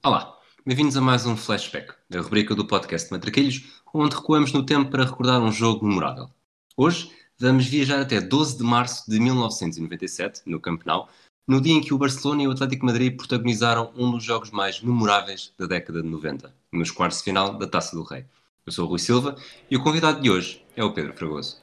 [0.00, 4.92] Olá, bem-vindos a mais um Flashback, a rubrica do podcast Matraquilhos, onde recuamos no tempo
[4.92, 6.30] para recordar um jogo memorável.
[6.76, 11.08] Hoje vamos viajar até 12 de março de 1997, no Camp Nou,
[11.48, 14.80] no dia em que o Barcelona e o Atlético Madrid protagonizaram um dos jogos mais
[14.80, 18.24] memoráveis da década de 90, nos quartos de final da Taça do Rei.
[18.64, 19.34] Eu sou o Rui Silva
[19.68, 21.56] e o convidado de hoje é o Pedro Fragoso.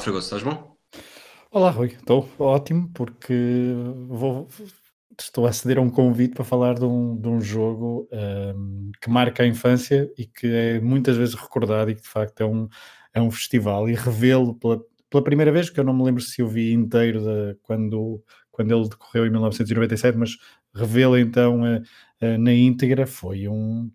[0.00, 0.76] Fragoso, estás bom?
[1.50, 1.88] Olá, Rui.
[1.88, 3.34] Estou ótimo porque
[4.08, 4.48] vou,
[5.20, 9.10] estou a aceder a um convite para falar de um, de um jogo um, que
[9.10, 12.66] marca a infância e que é muitas vezes recordado e que de facto é um,
[13.12, 13.90] é um festival.
[13.90, 17.20] E revê-lo pela, pela primeira vez, que eu não me lembro se eu vi inteiro
[17.20, 20.30] de, quando, quando ele decorreu em 1997, mas
[20.74, 21.82] revê-lo então uh,
[22.22, 23.90] uh, na íntegra foi um,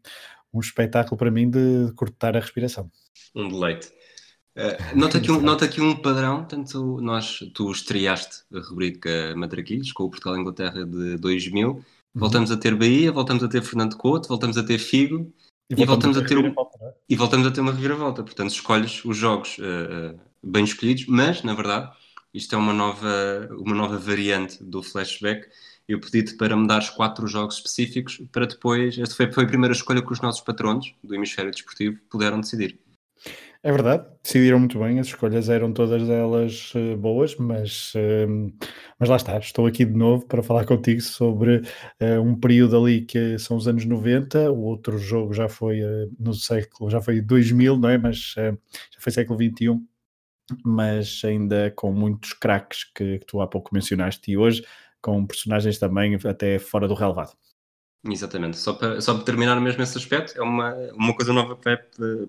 [0.53, 2.91] um espetáculo para mim de cortar a respiração.
[3.33, 3.91] Um deleite.
[4.57, 9.91] Uh, nota, aqui um, nota aqui um padrão, tanto nós, tu estreaste a rubrica Matraquilhos
[9.91, 11.83] com o Portugal-Inglaterra de 2000, uhum.
[12.15, 15.29] voltamos a ter Bahia, voltamos a ter Fernando Couto, voltamos a ter Figo
[15.69, 16.53] e, e voltamos, a, ter um, é?
[17.09, 18.23] e voltamos a ter uma reviravolta.
[18.23, 21.91] Portanto, escolhes os jogos uh, uh, bem escolhidos, mas na verdade
[22.33, 25.47] isto é uma nova, uma nova variante do flashback.
[25.87, 28.97] Eu pedi-te para me dares quatro jogos específicos para depois.
[28.97, 32.79] Esta foi, foi a primeira escolha que os nossos patronos do Hemisfério Desportivo puderam decidir.
[33.65, 38.53] É verdade, decidiram muito bem, as escolhas eram todas elas uh, boas, mas, uh,
[38.99, 41.63] mas lá está, estou aqui de novo para falar contigo sobre
[41.99, 45.81] uh, um período ali que são os anos 90, o outro jogo já foi
[46.19, 47.97] no século, já foi 2000, não é?
[47.97, 48.55] Mas já
[48.99, 49.83] foi século 21,
[50.63, 54.63] mas ainda com muitos craques que, que tu há pouco mencionaste e hoje
[55.01, 57.35] com personagens também até fora do relevado.
[58.07, 58.57] Exatamente.
[58.57, 61.77] Só para, só para terminar mesmo esse aspecto, é uma, uma coisa nova que vai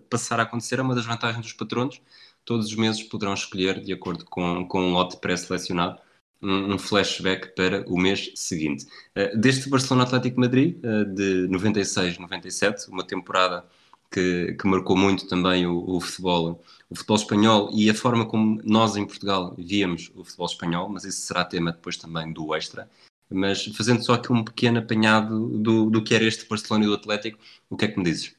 [0.09, 2.01] passar a acontecer, é uma das vantagens dos patronos.
[2.45, 6.01] Todos os meses poderão escolher, de acordo com, com um lote pré-selecionado,
[6.41, 8.87] um, um, flashback para o mês seguinte.
[9.17, 13.65] Uh, deste Barcelona Atlético Madrid, uh, de 96-97, uma temporada
[14.11, 18.61] que, que, marcou muito também o, o, futebol, o futebol espanhol e a forma como
[18.65, 22.89] nós em Portugal víamos o futebol espanhol, mas isso será tema depois também do Extra.
[23.31, 26.95] Mas fazendo só aqui um pequeno apanhado do, do que era este Barcelona e do
[26.95, 27.39] Atlético,
[27.69, 28.37] o que é que me dizes?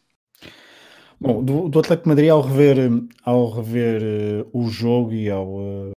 [1.19, 2.77] Bom, do, do Atlético Madrid, ao rever,
[3.23, 4.01] ao rever
[4.45, 5.91] uh, o jogo e ao, uh,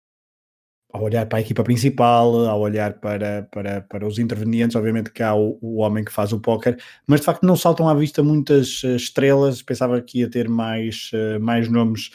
[0.92, 5.20] ao olhar para a equipa principal, ao olhar para, para, para os intervenientes, obviamente que
[5.20, 8.22] há o, o homem que faz o póquer, mas de facto não saltam à vista
[8.22, 11.10] muitas uh, estrelas, pensava que ia ter mais,
[11.40, 12.10] mais nomes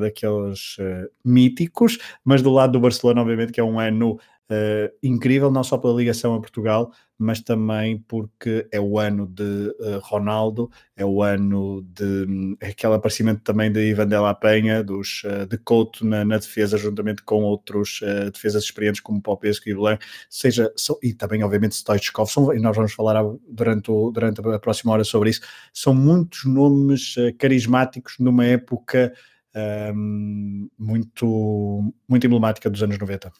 [0.00, 0.78] daqueles
[1.22, 4.18] míticos, mas do lado do Barcelona, obviamente, que é um ano
[4.50, 9.42] Uh, incrível, não só pela ligação a Portugal, mas também porque é o ano de
[9.78, 14.82] uh, Ronaldo, é o ano de um, aquele aparecimento também de Ivan de la Penha,
[14.82, 18.00] dos, uh, de Couto na, na, defesa, juntamente com outros
[18.32, 22.74] defesas experientes como Popesco e Blanc, seja, so, e também obviamente Stoichkov, são, e nós
[22.74, 28.44] vamos falar durante, o, durante a próxima hora sobre isso, são muitos nomes carismáticos numa
[28.44, 29.12] época
[29.94, 33.32] um, muito, muito emblemática dos anos 90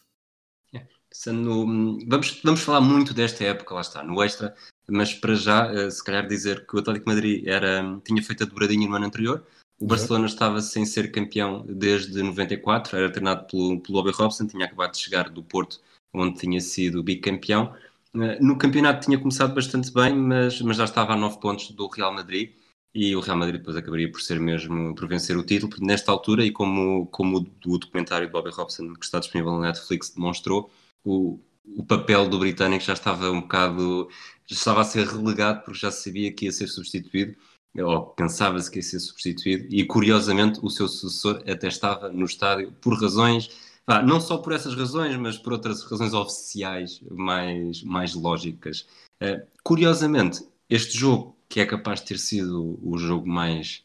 [1.13, 1.67] sendo,
[2.07, 4.55] vamos, vamos falar muito desta época, lá está, no extra,
[4.89, 8.47] mas para já, eh, se calhar dizer que o Atlético Madrid era, tinha feito a
[8.47, 9.45] dobradinha no ano anterior,
[9.81, 14.67] o Barcelona estava sem ser campeão desde 94, era treinado pelo, pelo Bobby Robson, tinha
[14.67, 15.81] acabado de chegar do Porto,
[16.13, 17.75] onde tinha sido bicampeão.
[18.15, 21.87] Eh, no campeonato tinha começado bastante bem, mas, mas já estava a 9 pontos do
[21.89, 22.53] Real Madrid
[22.95, 25.73] e o Real Madrid depois acabaria por ser mesmo, por vencer o título.
[25.81, 30.11] Nesta altura, e como, como o documentário de Bobby Robson, que está disponível na Netflix,
[30.11, 30.71] demonstrou,
[31.05, 31.39] o,
[31.77, 34.09] o papel do britânico já estava um bocado.
[34.47, 37.37] já estava a ser relegado porque já sabia que ia ser substituído,
[37.79, 42.73] ou pensava-se que ia ser substituído, e curiosamente o seu sucessor até estava no estádio
[42.81, 43.51] por razões.
[43.87, 48.87] Ah, não só por essas razões, mas por outras razões oficiais mais, mais lógicas.
[49.23, 53.85] Uh, curiosamente, este jogo, que é capaz de ter sido o jogo mais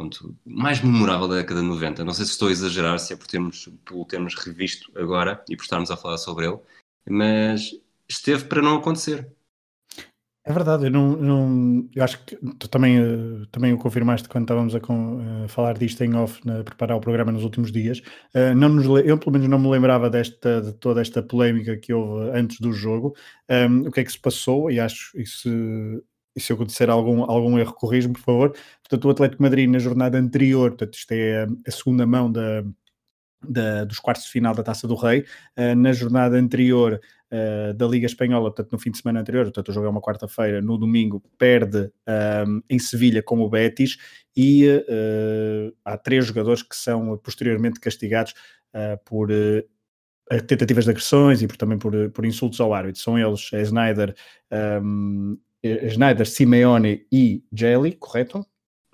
[0.00, 2.04] pronto, mais memorável da década de 90.
[2.04, 5.54] Não sei se estou a exagerar, se é por termos, por termos revisto agora e
[5.54, 6.58] por estarmos a falar sobre ele,
[7.06, 9.30] mas esteve para não acontecer.
[10.42, 14.44] É verdade, eu não, não eu acho que tu também, uh, também o confirmaste quando
[14.44, 17.98] estávamos a com, uh, falar disto em off, na, preparar o programa nos últimos dias.
[18.34, 21.92] Uh, não nos, eu pelo menos não me lembrava desta, de toda esta polémica que
[21.92, 23.14] houve antes do jogo.
[23.50, 24.70] Um, o que é que se passou?
[24.70, 25.50] E acho isso
[26.34, 28.56] e se disser algum, algum erro, corrijo-me, por favor.
[28.82, 32.62] Portanto, o Atlético Madrid na jornada anterior, portanto, isto é a, a segunda mão da,
[33.46, 35.24] da, dos quartos de final da Taça do Rei.
[35.56, 37.00] Uh, na jornada anterior
[37.30, 40.00] uh, da Liga Espanhola, portanto, no fim de semana anterior, portanto, o jogo é uma
[40.00, 41.90] quarta-feira, no domingo perde
[42.46, 43.96] um, em Sevilha com o Betis
[44.36, 48.34] e uh, há três jogadores que são posteriormente castigados
[49.04, 49.30] por
[50.46, 53.02] tentativas de agressões e por, também por, por insultos ao árbitro.
[53.02, 54.14] São eles, é Snyder,
[54.80, 58.44] um, Snyder, Simeone e Jelly, correto?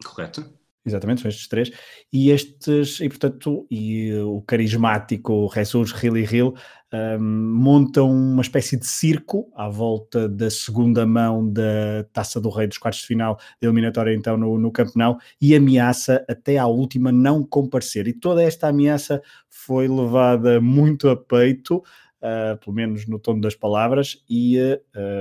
[0.04, 0.56] Correto.
[0.86, 1.72] Exatamente, são estes três.
[2.12, 6.54] E estes, e portanto, e o carismático Jesus Hill e Hill
[6.92, 12.68] um, montam uma espécie de circo à volta da segunda mão da Taça do Rei
[12.68, 17.10] dos quartos de final da eliminatória então no, no Campeonato e ameaça até à última
[17.10, 18.06] não comparecer.
[18.06, 19.20] E toda esta ameaça
[19.50, 21.82] foi levada muito a peito,
[22.26, 24.80] uh, pelo menos no tom das palavras, e uh,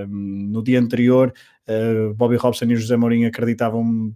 [0.10, 1.34] um, no dia anterior
[1.68, 4.16] uh, Bobby Robson e José Mourinho acreditavam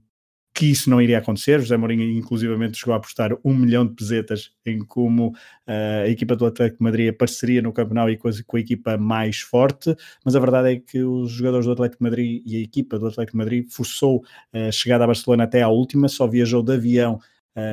[0.54, 1.60] que isso não iria acontecer.
[1.62, 6.36] José Mourinho, inclusivamente, chegou a apostar um milhão de pesetas em como uh, a equipa
[6.36, 9.96] do Atlético de Madrid apareceria no campeonato e com a, com a, equipa mais forte.
[10.26, 13.08] Mas a verdade é que os jogadores do Atlético de Madrid e a equipa do
[13.08, 14.22] Atlético de Madrid forçou
[14.52, 17.20] a chegada a Barcelona até à última, só viajou de avião uh,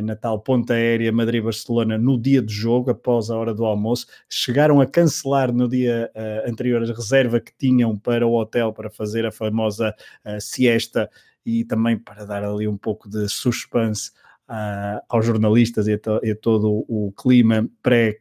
[0.02, 4.06] na tal ponta aérea Madrid-Barcelona no dia de jogo, após a hora do almoço.
[4.28, 8.90] Chegaram a cancelar no dia uh, anterior a reserva que tinham para o hotel para
[8.90, 9.94] fazer a famosa
[10.24, 11.10] uh, siesta
[11.44, 14.10] e também para dar ali um pouco de suspense
[14.48, 18.18] uh, aos jornalistas e a, to, e a, todo o clima pré,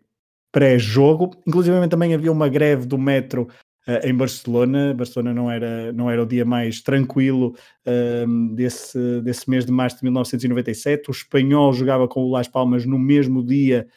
[0.51, 1.31] pré-jogo.
[1.45, 3.47] Inclusive também havia uma greve do metro
[3.87, 4.93] uh, em Barcelona.
[4.93, 7.55] Barcelona não era, não era o dia mais tranquilo
[7.85, 11.09] uh, desse, desse mês de março de 1997.
[11.09, 13.87] O espanhol jogava com o Las Palmas no mesmo dia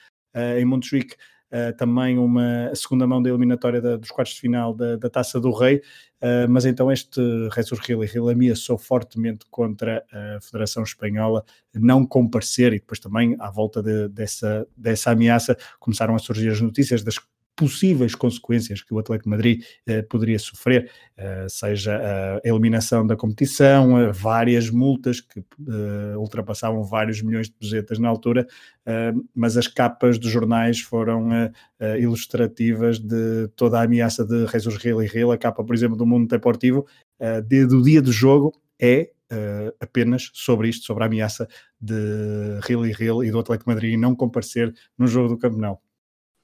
[0.57, 1.17] em Montjuic
[1.49, 5.41] uh, também uma segunda mão da eliminatória da, dos quartos de final da, da Taça
[5.41, 7.21] do Rei, uh, mas então este
[7.55, 11.45] Jesus Gil Gil ameaçou fortemente contra a Federação Espanhola
[11.75, 16.61] não comparecer e depois também à volta de, dessa, dessa ameaça começaram a surgir as
[16.61, 17.19] notícias das
[17.59, 22.01] possíveis consequências que o Atlético Madrid eh, poderia sofrer, eh, seja
[22.43, 28.09] a eliminação da competição, eh, várias multas que eh, ultrapassavam vários milhões de pesetas na
[28.09, 28.47] altura,
[28.87, 34.77] eh, mas as capas dos jornais foram eh, ilustrativas de toda a ameaça de Jesus
[34.77, 35.33] Real e Real.
[35.33, 36.87] A capa, por exemplo, do Mundo Deportivo,
[37.49, 39.11] de, do dia do jogo, é
[39.81, 41.49] apenas sobre isto, sobre a ameaça
[41.81, 45.88] de Real e Real e do Atlético Madrid não comparecer no jogo do Campeonato.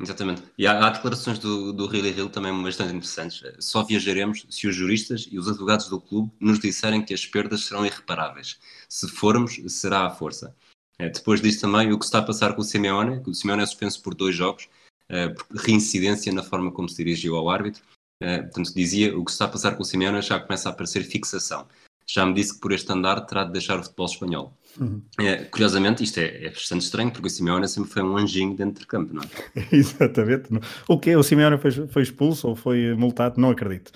[0.00, 0.42] Exatamente.
[0.58, 3.42] E há, há declarações do, do Rio Hill também bastante interessantes.
[3.60, 7.64] Só viajaremos se os juristas e os advogados do clube nos disserem que as perdas
[7.64, 8.58] serão irreparáveis.
[8.88, 10.54] Se formos, será à força.
[10.98, 13.62] É, depois disso também, o que está a passar com o Simeone, que o Simeone
[13.62, 14.68] é suspenso por dois jogos,
[15.08, 17.82] é, por reincidência na forma como se dirigiu ao árbitro.
[18.20, 21.04] É, portanto, dizia, o que está a passar com o Simeone já começa a aparecer
[21.04, 21.66] fixação.
[22.06, 24.56] Já me disse que por este andar terá de deixar o futebol espanhol.
[24.78, 25.02] Uhum.
[25.18, 28.80] É, curiosamente, isto é, é, bastante estranho, porque o Simeone sempre foi um anjinho dentro
[28.80, 29.28] de campo, não é?
[29.72, 30.48] Exatamente.
[30.88, 33.40] O que O Simeone foi, foi expulso ou foi multado?
[33.40, 33.92] Não acredito.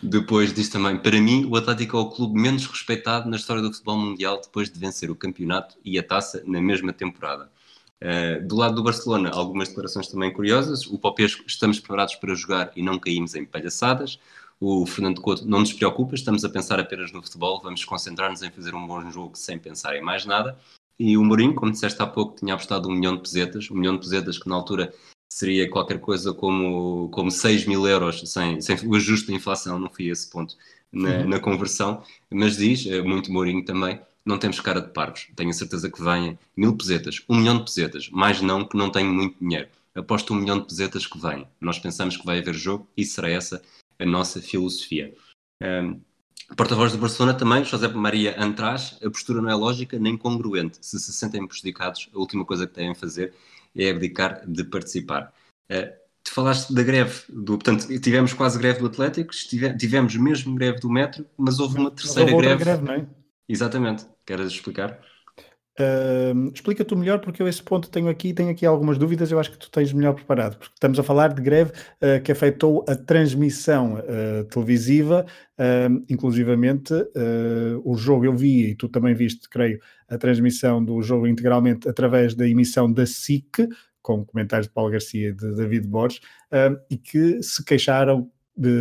[0.00, 3.70] Depois diz também, para mim, o Atlético é o clube menos respeitado na história do
[3.70, 7.50] futebol mundial depois de vencer o campeonato e a taça na mesma temporada.
[8.00, 10.86] Uh, do lado do Barcelona, algumas declarações também curiosas.
[10.86, 14.18] O Popesco, estamos preparados para jogar e não caímos em palhaçadas.
[14.64, 18.50] O Fernando Couto não nos preocupa, estamos a pensar apenas no futebol, vamos concentrar-nos em
[18.52, 20.56] fazer um bom jogo sem pensar em mais nada.
[20.96, 23.94] E o Mourinho, como disseste há pouco, tinha apostado um milhão de pesetas, um milhão
[23.94, 24.94] de pesetas que na altura
[25.32, 29.90] seria qualquer coisa como, como 6 mil euros, sem, sem o ajuste da inflação, não
[29.90, 30.56] fui a esse ponto
[30.92, 31.28] na, uhum.
[31.28, 35.54] na conversão, mas diz, eh, muito Mourinho também, não temos cara de parvos, tenho a
[35.54, 39.36] certeza que venha mil pesetas, um milhão de pesetas, mais não que não tenho muito
[39.40, 43.04] dinheiro, aposto um milhão de pesetas que vem, nós pensamos que vai haver jogo e
[43.04, 43.60] será essa
[44.02, 45.14] a nossa filosofia.
[45.62, 46.00] Um,
[46.56, 50.78] Porta-voz do Barcelona também, José Maria Antraz, a postura não é lógica nem congruente.
[50.82, 53.32] Se se sentem prejudicados, a última coisa que devem fazer
[53.74, 55.32] é abdicar de participar.
[55.70, 55.90] Uh,
[56.22, 59.32] tu falaste da greve, do, portanto, tivemos quase greve do Atlético,
[59.78, 62.64] tivemos mesmo greve do Metro, mas houve uma terceira houve greve.
[62.64, 63.06] greve não é?
[63.48, 64.06] Exatamente.
[64.26, 65.00] Queres explicar?
[65.80, 69.50] Uh, Explica-te melhor, porque eu esse ponto tenho aqui, tenho aqui algumas dúvidas, eu acho
[69.50, 72.94] que tu tens melhor preparado, porque estamos a falar de greve uh, que afetou a
[72.94, 75.24] transmissão uh, televisiva,
[76.08, 76.92] inclusivamente
[77.84, 82.34] o jogo eu vi, e tu também viste, creio, a transmissão do jogo integralmente através
[82.34, 83.68] da emissão da SIC,
[84.02, 86.20] com comentários de Paulo Garcia e de David Borges,
[86.90, 88.28] e que se queixaram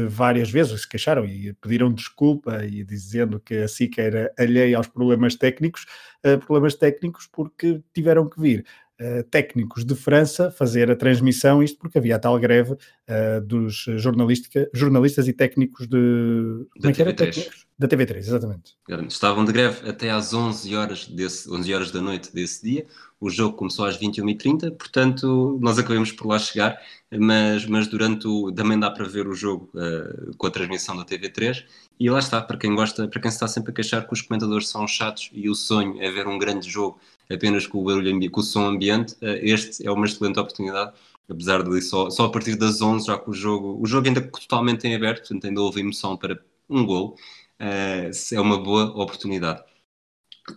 [0.09, 4.87] várias vezes se queixaram e pediram desculpa e dizendo que a SIC era alheia aos
[4.87, 5.85] problemas técnicos,
[6.25, 8.65] uh, problemas técnicos porque tiveram que vir
[8.99, 12.75] uh, técnicos de França fazer a transmissão, isto porque havia a tal greve
[13.11, 16.65] uh, dos jornalistas e técnicos de...
[16.79, 17.49] Da é TV3.
[17.77, 18.75] Da TV3, exatamente.
[19.07, 22.85] Estavam de greve até às 11 horas, desse, 11 horas da noite desse dia,
[23.19, 26.79] o jogo começou às 21h30, portanto nós acabamos por lá chegar
[27.19, 28.51] mas, mas durante o.
[28.51, 31.65] também dá para ver o jogo uh, com a transmissão da TV3
[31.99, 34.21] e lá está, para quem gosta, para quem se está sempre a queixar que os
[34.21, 36.99] comentadores são chatos e o sonho é ver um grande jogo
[37.29, 40.93] apenas com o barulho com o som ambiente, uh, este é uma excelente oportunidade,
[41.29, 44.21] apesar de só, só a partir das 11, já que o jogo, o jogo ainda
[44.21, 47.15] totalmente em aberto, portanto ainda houve emoção para um gol,
[47.59, 49.63] uh, é uma boa oportunidade.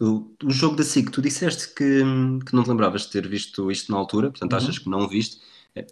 [0.00, 2.02] O, o, jogo da SIC, tu disseste que,
[2.46, 4.58] que não te lembravas de ter visto isto na altura, portanto uhum.
[4.58, 5.40] achas que não viste.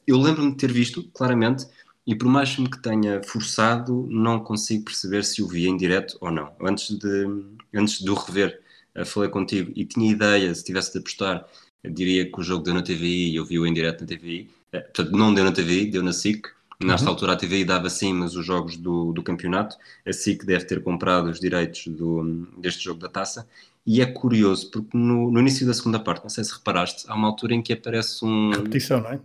[0.06, 1.66] Eu lembro-me de ter visto, claramente,
[2.06, 6.16] e por mais que me tenha forçado, não consigo perceber se o vi em direto
[6.20, 6.54] ou não.
[6.60, 7.26] Antes de,
[7.74, 8.60] antes de o rever,
[8.96, 11.46] uh, falei contigo e tinha ideia, se tivesse de apostar,
[11.84, 14.50] diria que o jogo deu na TVI e eu vi-o em direto na TVI.
[14.72, 16.48] Eh, portanto, não deu na TVI, deu na SIC.
[16.82, 17.12] Nesta uhum.
[17.12, 19.76] altura a TVI dava sim, mas os jogos do, do campeonato.
[20.04, 23.46] A SIC deve ter comprado os direitos do, deste jogo da taça.
[23.86, 27.14] E é curioso, porque no, no, início da segunda parte, não sei se reparaste, há
[27.14, 28.50] uma altura em que aparece um.
[28.50, 29.20] Repetição, não é?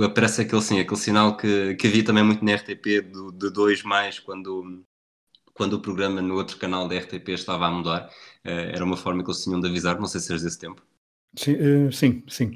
[0.00, 3.82] aparece aquele, sim, aquele sinal que, que havia também muito na RTP do, de 2
[3.82, 4.82] mais quando,
[5.52, 8.08] quando o programa no outro canal da RTP estava a mudar.
[8.44, 10.82] Uh, era uma forma que eles tinham de avisar, não sei se eres desse tempo.
[11.36, 12.54] Sim, uh, sim, sim,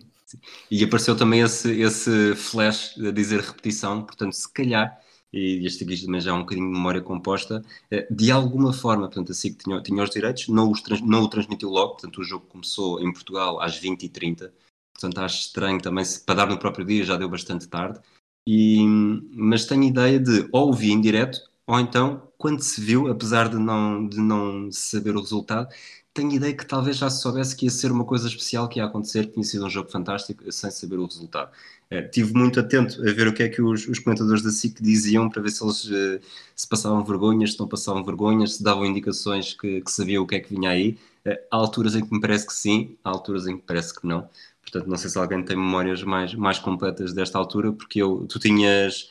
[0.70, 5.00] E apareceu também esse, esse flash a dizer repetição, portanto, se calhar,
[5.32, 9.06] e este aqui também já é um bocadinho de memória composta, uh, de alguma forma,
[9.06, 12.20] portanto, assim que tinha, tinha os direitos, não, os trans, não o transmitiu logo, portanto,
[12.20, 14.50] o jogo começou em Portugal às 20h30
[14.96, 18.00] portanto acho estranho também, se, para dar no próprio dia já deu bastante tarde,
[18.48, 18.84] e,
[19.32, 23.56] mas tenho ideia de ou vi em direto, ou então, quando se viu, apesar de
[23.56, 25.68] não, de não saber o resultado,
[26.14, 28.86] tenho ideia que talvez já se soubesse que ia ser uma coisa especial que ia
[28.86, 31.50] acontecer, que tinha sido um jogo fantástico, sem saber o resultado.
[31.90, 34.82] É, tive muito atento a ver o que é que os, os comentadores da SIC
[34.82, 36.20] diziam para ver se eles uh,
[36.54, 40.36] se passavam vergonhas, se não passavam vergonhas, se davam indicações que, que sabiam o que
[40.36, 40.98] é que vinha aí.
[41.24, 44.06] Uh, há alturas em que me parece que sim, há alturas em que parece que
[44.06, 44.28] não.
[44.62, 48.38] Portanto, não sei se alguém tem memórias mais, mais completas desta altura, porque eu, tu
[48.38, 49.10] tinhas,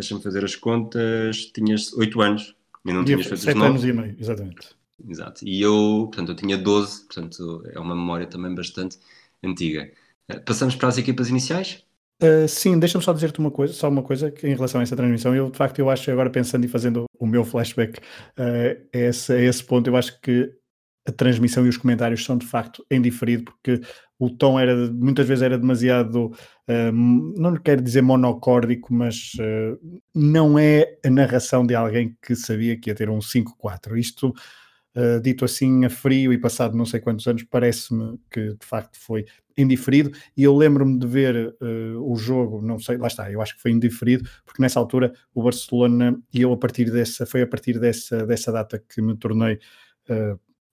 [0.00, 4.16] deixa-me fazer as contas, tinhas 8 anos e não tinhas feito 7 anos e meio,
[4.18, 4.68] exatamente.
[5.08, 5.46] Exato.
[5.46, 8.98] E eu, portanto, eu tinha 12, portanto, é uma memória também bastante
[9.42, 9.90] antiga.
[10.28, 11.84] Eh, passamos para as equipas iniciais?
[12.22, 14.94] Uh, sim, deixa-me só dizer-te uma coisa, só uma coisa que em relação a essa
[14.94, 18.98] transmissão, eu de facto eu acho agora pensando e fazendo o meu flashback uh, a,
[18.98, 20.52] esse, a esse ponto, eu acho que
[21.06, 23.80] a transmissão e os comentários são de facto em diferido, porque
[24.18, 30.58] o tom era muitas vezes era demasiado, uh, não quero dizer monocórdico, mas uh, não
[30.58, 33.98] é a narração de alguém que sabia que ia ter um 5-4.
[33.98, 34.28] Isto,
[34.94, 38.98] uh, dito assim a frio e passado não sei quantos anos, parece-me que de facto
[39.00, 39.24] foi
[39.56, 40.10] indiferido.
[40.36, 41.56] E eu lembro-me de ver
[41.98, 45.42] o jogo, não sei, lá está, eu acho que foi indiferido, porque nessa altura o
[45.42, 49.58] Barcelona, e eu a partir dessa, foi a partir dessa, dessa data que me tornei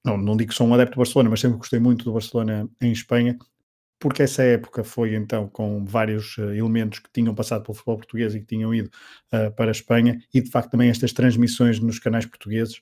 [0.07, 2.69] não, não digo que sou um adepto do Barcelona, mas sempre gostei muito do Barcelona
[2.81, 3.37] em Espanha,
[3.99, 8.33] porque essa época foi então com vários uh, elementos que tinham passado pelo futebol português
[8.33, 8.89] e que tinham ido
[9.33, 12.79] uh, para a Espanha, e de facto também estas transmissões nos canais portugueses,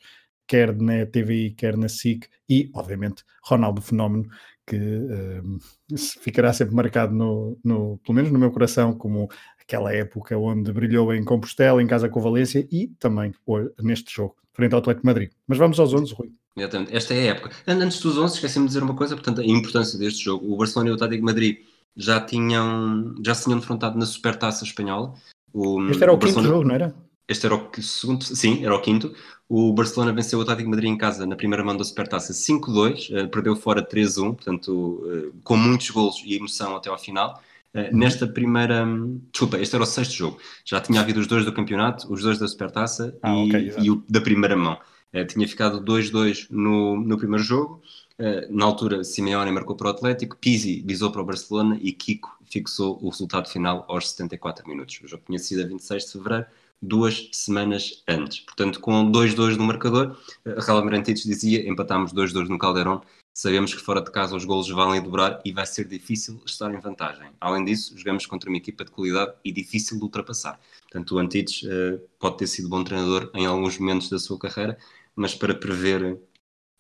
[0.48, 4.30] quer na TVI, quer na SIC, e obviamente Ronaldo Fenómeno,
[4.68, 9.30] que uh, ficará sempre marcado, no, no, pelo menos no meu coração, como
[9.60, 13.34] aquela época onde brilhou em Compostela, em casa com Valência e também
[13.82, 15.32] neste jogo, frente ao Atlético Madrid.
[15.48, 16.45] Mas vamos aos 11, Rui.
[16.58, 16.96] Exatamente.
[16.96, 17.52] Esta é a época.
[17.68, 20.54] Antes dos 11, esqueci-me de dizer uma coisa, portanto, a importância deste jogo.
[20.54, 21.58] O Barcelona e o Atlético Madrid
[21.96, 25.14] já tinham, já se tinham defrontado na Supertaça Espanhola.
[25.54, 26.96] O, este era o, o quinto jogo, não era?
[27.28, 29.14] Este era o segundo, sim, era o quinto.
[29.50, 33.18] O Barcelona venceu o Atlético Madrid em casa na primeira mão da Supertaça 5-2, uh,
[33.18, 37.42] eh, perdeu fora 3-1, portanto, uh, com muitos golos e emoção até ao final.
[37.74, 38.86] Uh, nesta primeira.
[39.32, 40.40] Desculpa, este era o sexto jogo.
[40.64, 43.92] Já tinha havido os dois do campeonato, os dois da Supertaça ah, e, okay, e
[43.92, 44.78] o da primeira mão.
[45.16, 47.82] Eh, tinha ficado 2-2 no, no primeiro jogo.
[48.20, 52.38] Uh, na altura, Simeone marcou para o Atlético, Pizzi visou para o Barcelona e Kiko
[52.46, 55.00] fixou o resultado final aos 74 minutos.
[55.02, 56.46] O jogo tinha sido a 26 de fevereiro,
[56.82, 58.42] duas semanas antes.
[58.42, 63.02] Portanto, com 2-2 no marcador, uh, Raul Merantites dizia: empatámos 2-2 no Caldeirão.
[63.34, 66.80] Sabemos que fora de casa os golos valem dobrar e vai ser difícil estar em
[66.80, 67.32] vantagem.
[67.40, 70.58] Além disso, jogamos contra uma equipa de qualidade e difícil de ultrapassar.
[70.84, 74.78] Portanto, o Antites uh, pode ter sido bom treinador em alguns momentos da sua carreira,
[75.16, 76.20] mas para prever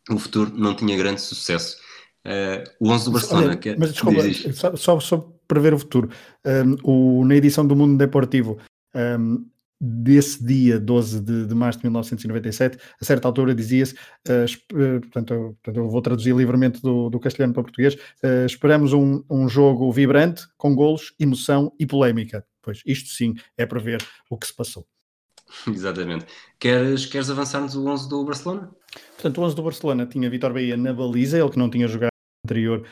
[0.10, 1.78] o futuro não tinha grande sucesso.
[2.26, 3.48] Uh, o 11 do Barcelona.
[3.48, 4.22] Olha, que é, mas desculpa,
[4.54, 6.10] só, só, só prever o futuro.
[6.46, 8.58] Um, o, na edição do Mundo Deportivo,
[8.96, 9.46] um,
[9.80, 15.58] desse dia, 12 de, de, março de 1997, a certa altura dizia-se, uh, portanto, eu,
[15.62, 19.92] portanto, eu, vou traduzir livremente do, do castelhano para português, uh, esperamos um, um, jogo
[19.92, 22.46] vibrante, com golos, emoção e polémica.
[22.62, 24.88] Pois, isto sim é para ver o que se passou.
[25.68, 26.26] Exatamente.
[26.60, 28.72] Queres, queres avançar-nos o 11 do Barcelona?
[29.14, 32.10] Portanto, o 11 do Barcelona tinha Vitor Bahia na baliza, ele que não tinha jogado
[32.46, 32.86] anterior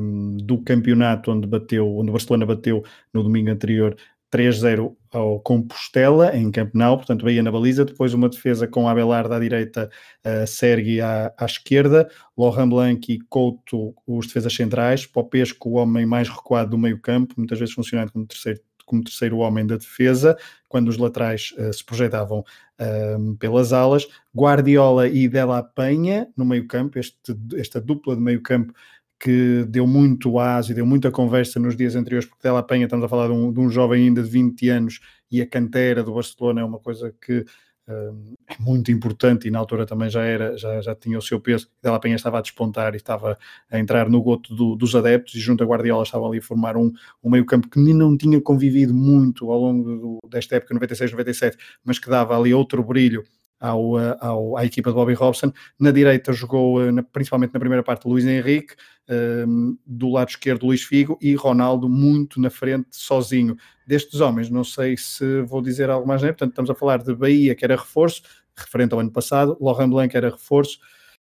[0.00, 3.96] um, do campeonato onde bateu, onde o Barcelona bateu no domingo anterior
[4.30, 9.32] 3-0 ao Compostela, em Camp Nou, portanto Bahia na baliza, depois uma defesa com Abelardo
[9.32, 9.90] à direita,
[10.24, 16.04] uh, Sergi à, à, esquerda, Laurent Blanc e Couto os defesas centrais, Popesco o homem
[16.04, 20.36] mais recuado do meio campo, muitas vezes funcionando como terceiro, como terceiro homem da defesa,
[20.68, 26.66] quando os laterais uh, se projetavam uh, pelas alas, Guardiola e Della Penha no meio
[26.66, 28.72] campo, este, esta dupla de meio campo
[29.20, 33.04] que deu muito asa e deu muita conversa nos dias anteriores, porque Della Penha, estamos
[33.04, 36.14] a falar de um, de um, jovem ainda de 20 anos e a cantera do
[36.14, 37.44] Barcelona é uma coisa que
[37.88, 41.68] é muito importante e na altura também já era, já, já tinha o seu peso.
[41.82, 43.38] Della Penha estava a despontar e estava
[43.70, 46.76] a entrar no goto do, dos adeptos e junto a Guardiola estava ali a formar
[46.76, 46.92] um,
[47.22, 51.98] um meio campo que não tinha convivido muito ao longo do, desta época 96-97, mas
[51.98, 53.24] que dava ali outro brilho
[53.60, 55.52] ao, eh, ao, à equipa de Bobby Robson.
[55.78, 58.74] Na direita jogou, eh, principalmente na primeira parte, Luís Henrique,
[59.08, 63.56] ehm, do lado esquerdo Luís Figo e Ronaldo muito na frente, sozinho.
[63.86, 66.28] Destes homens, não sei se vou dizer algo mais, né?
[66.28, 68.22] portanto estamos a falar de Bahia, que era reforço,
[68.56, 70.78] referente ao ano passado, Laurent Blanc era reforço,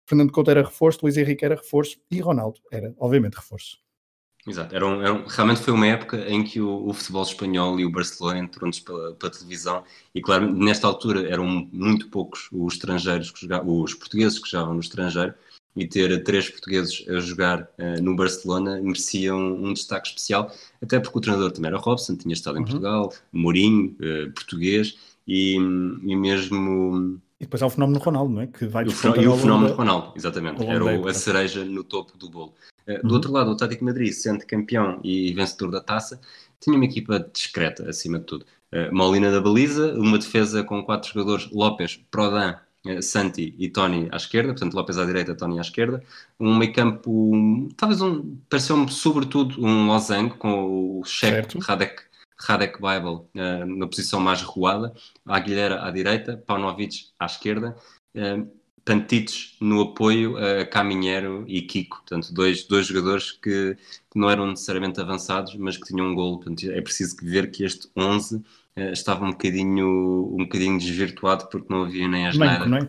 [0.07, 3.79] Fernando Couto era reforço, Luís Henrique era reforço e Ronaldo era, obviamente, reforço.
[4.47, 7.79] Exato, era um, era um, realmente foi uma época em que o, o futebol espanhol
[7.79, 12.75] e o Barcelona entrou-nos pela, pela, televisão e claro, nesta altura eram muito poucos os
[12.75, 15.33] estrangeiros que jogavam, os portugueses que jogavam no estrangeiro
[15.77, 21.19] e ter três portugueses a jogar uh, no Barcelona merecia um, destaque especial, até porque
[21.19, 22.67] o treinador também era Robson, tinha estado em uhum.
[22.67, 27.21] Portugal, Mourinho, uh, português e, e mesmo...
[27.41, 28.47] E depois há o fenómeno Ronaldo, não é?
[28.47, 32.55] Que vai e o fenómeno Ronaldo, exatamente, era o, a cereja no topo do bolo.
[32.87, 33.15] Uh, do uhum.
[33.15, 36.21] outro lado, o Atlético Madrid, sendo campeão e vencedor da taça,
[36.61, 38.47] tinha uma equipa discreta, acima de tudo.
[38.91, 44.17] Molina da baliza, uma defesa com quatro jogadores, López, Prodan, eh, Santi e Tony à
[44.17, 46.03] esquerda, portanto Lopes à direita, Tony à esquerda,
[46.39, 52.03] um meio campo, talvez um, pareceu-me sobretudo um losango com o chefe Radek,
[52.37, 54.93] Radek Bible uh, na posição mais recuada,
[55.25, 57.77] Aguilera à direita, Paunovic à esquerda,
[58.17, 58.51] uh,
[58.85, 63.77] Pantites no apoio a Caminheiro e Kiko, portanto dois, dois jogadores que,
[64.11, 67.65] que não eram necessariamente avançados, mas que tinham um golo, portanto é preciso ver que
[67.65, 68.43] este 11 uh,
[68.93, 72.67] estava um bocadinho, um bocadinho desvirtuado porque não havia nem as nada.
[72.67, 72.89] Não é?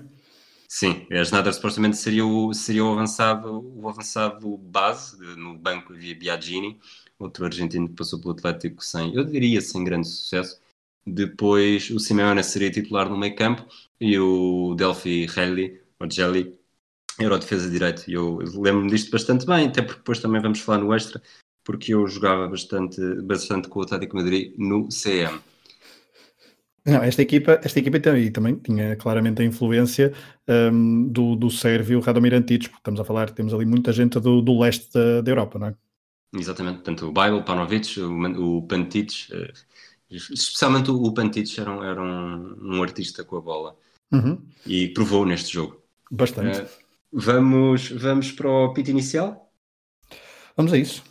[0.68, 6.16] Sim, a Schneider supostamente seria o, seria o avançado, o avançado base, no banco havia
[6.16, 6.80] Biagini,
[7.20, 10.60] outro argentino que passou pelo Atlético sem, eu diria, sem grande sucesso.
[11.06, 13.68] Depois o Simeone seria titular no meio campo
[14.02, 16.58] e o Delphi Relli, ou Gelli,
[17.20, 18.04] era o defesa de direito.
[18.08, 21.22] E eu lembro-me disto bastante bem, até porque depois também vamos falar no extra,
[21.63, 25.39] porque eu jogava bastante, bastante com o Atlético Madrid no CM.
[26.86, 30.13] Não, esta equipa, esta equipa também, também tinha claramente a influência
[30.48, 34.42] um, do, do sérvio Radomir Antic, porque estamos a falar, temos ali muita gente do,
[34.42, 35.76] do leste da, da Europa, não é?
[36.36, 39.54] Exatamente, portanto o Bible, Panovic, o, o Pantic, eh,
[40.10, 43.78] especialmente o, o Pantic era, um, era um, um, artista com a bola
[44.12, 44.42] uhum.
[44.66, 45.83] e provou neste jogo.
[46.15, 46.62] Bastante.
[46.62, 46.67] Uh,
[47.12, 49.52] vamos, vamos para o pit inicial?
[50.56, 51.04] Vamos a isso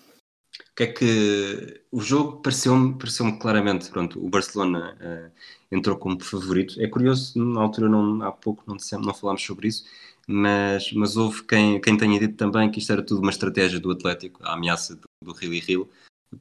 [0.73, 5.31] o que é que o jogo pareceu-me pareceu claramente, pronto, o Barcelona uh,
[5.71, 6.81] entrou como favorito.
[6.81, 9.85] É curioso, na altura não, há pouco não, dissemos, não falámos sobre isso,
[10.27, 13.91] mas, mas houve quem, quem tenha dito também que isto era tudo uma estratégia do
[13.91, 15.91] Atlético, a ameaça do, do Rio e Rio,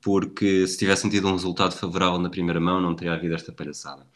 [0.01, 4.07] porque se tivessem tido um resultado favorável na primeira mão não teria havido esta palhaçada.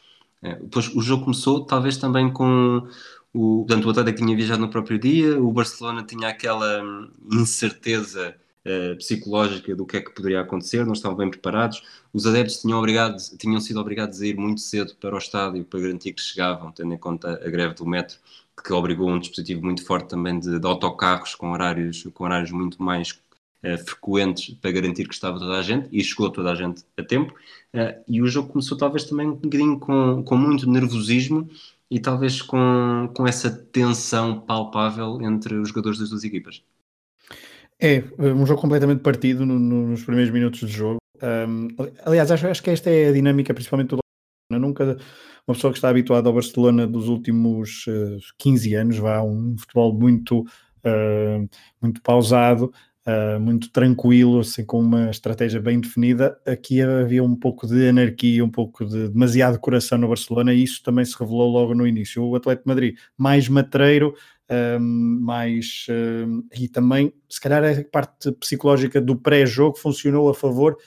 [0.42, 2.88] Uh, depois o jogo começou talvez também com
[3.36, 8.34] o, portanto, o Atlético tinha viajado no próprio dia, o Barcelona tinha aquela hum, incerteza
[8.66, 11.84] uh, psicológica do que é que poderia acontecer, não estavam bem preparados.
[12.14, 15.82] Os adeptos tinham, obrigado, tinham sido obrigados a ir muito cedo para o estádio para
[15.82, 18.18] garantir que chegavam, tendo em conta a greve do metro,
[18.66, 22.82] que obrigou um dispositivo muito forte também de, de autocarros com horários, com horários muito
[22.82, 23.20] mais
[23.66, 27.04] uh, frequentes para garantir que estava toda a gente e chegou toda a gente a
[27.04, 27.34] tempo.
[27.74, 31.50] Uh, e o jogo começou talvez também um bocadinho com, com muito nervosismo
[31.90, 36.64] e talvez com, com essa tensão palpável entre os jogadores das duas equipas.
[37.80, 40.98] É, um jogo completamente partido no, no, nos primeiros minutos de jogo.
[41.22, 41.68] Um,
[42.06, 44.68] aliás, acho, acho, que esta é a dinâmica, principalmente do Barcelona.
[44.68, 44.98] Nunca
[45.48, 49.94] uma pessoa que está habituada ao Barcelona dos últimos uh, 15 anos, vá, um futebol
[49.94, 51.50] muito, uh,
[51.82, 52.74] muito pausado,
[53.06, 56.40] uh, muito tranquilo, assim, com uma estratégia bem definida.
[56.46, 60.82] Aqui havia um pouco de anarquia, um pouco de demasiado coração no Barcelona, e isso
[60.84, 62.24] também se revelou logo no início.
[62.24, 64.16] O Atlético Madrid, mais matreiro,
[64.80, 70.78] um, mais um, e também, se calhar, a parte psicológica do pré-jogo funcionou a favor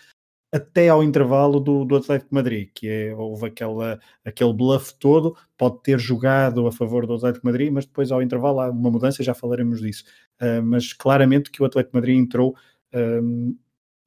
[0.52, 5.36] até ao intervalo do, do Atlético de Madrid, que é, houve aquela, aquele bluff todo,
[5.56, 8.90] pode ter jogado a favor do Atlético de Madrid, mas depois ao intervalo há uma
[8.90, 10.04] mudança, já falaremos disso.
[10.40, 12.56] Uh, mas claramente que o Atlético de Madrid entrou
[12.94, 13.56] um,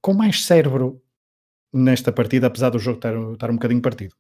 [0.01, 1.01] com mais cérebro
[1.71, 4.15] nesta partida, apesar do jogo estar, estar um bocadinho partido.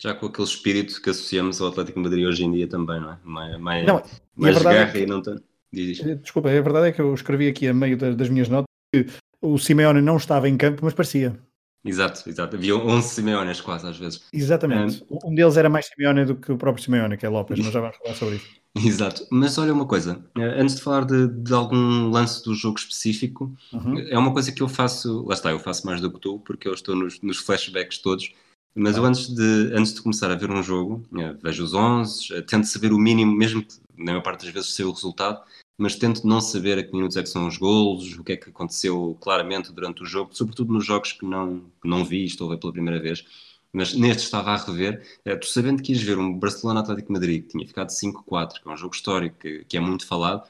[0.00, 3.12] Já com aquele espírito que associamos ao Atlético de Madrid hoje em dia também, não
[3.12, 3.18] é?
[3.24, 4.02] Mais, mais, não,
[4.36, 5.42] mais é garra é que, e não tanto.
[5.72, 9.06] Desculpa, a verdade é que eu escrevi aqui a meio das, das minhas notas que
[9.42, 11.38] o Simeone não estava em campo, mas parecia.
[11.84, 12.56] Exato, exato.
[12.56, 14.22] Havia 11 Simeones quase às vezes.
[14.32, 15.04] Exatamente.
[15.10, 17.72] Um, um deles era mais Simeone do que o próprio Simeone, que é Lopes, mas
[17.72, 18.46] já vamos falar sobre isso.
[18.76, 19.26] Exato.
[19.30, 23.52] Mas olha uma coisa, eh, antes de falar de, de algum lance do jogo específico,
[23.72, 23.98] uhum.
[23.98, 26.68] é uma coisa que eu faço, lá está, eu faço mais do que tu, porque
[26.68, 28.32] eu estou nos, nos flashbacks todos,
[28.74, 32.34] mas eu antes de, antes de começar a ver um jogo, eh, vejo os 11,
[32.34, 35.40] eh, tento saber o mínimo, mesmo que na maior parte das vezes sei o resultado,
[35.78, 38.36] mas tento não saber a que minutos é que são os golos, o que é
[38.36, 42.54] que aconteceu claramente durante o jogo, sobretudo nos jogos que não, não vi, estou a
[42.54, 43.24] ver pela primeira vez.
[43.72, 47.42] Mas neste estava a rever, é, tu sabendo que ias ver um Barcelona Atlético Madrid
[47.42, 50.48] que tinha ficado 5-4, que é um jogo histórico que, que é muito falado,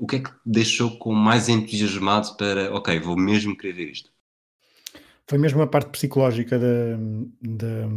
[0.00, 4.10] o que é que deixou com mais entusiasmado para, ok, vou mesmo querer ver isto?
[5.28, 6.96] Foi mesmo a parte psicológica da,
[7.40, 7.88] da,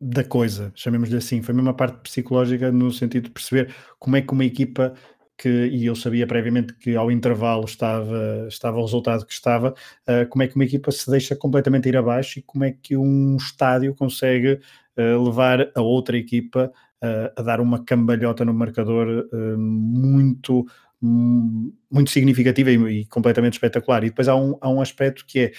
[0.00, 1.42] da coisa, chamemos-lhe assim.
[1.42, 4.94] Foi mesmo a parte psicológica no sentido de perceber como é que uma equipa
[5.38, 10.28] que, e eu sabia previamente que ao intervalo estava, estava o resultado que estava, uh,
[10.28, 13.36] como é que uma equipa se deixa completamente ir abaixo e como é que um
[13.36, 14.60] estádio consegue
[14.98, 16.72] uh, levar a outra equipa
[17.02, 20.66] uh, a dar uma cambalhota no marcador muito
[21.00, 24.02] muito significativa e, e, completamente espetacular.
[24.02, 25.52] E depois há um, há um aspecto que é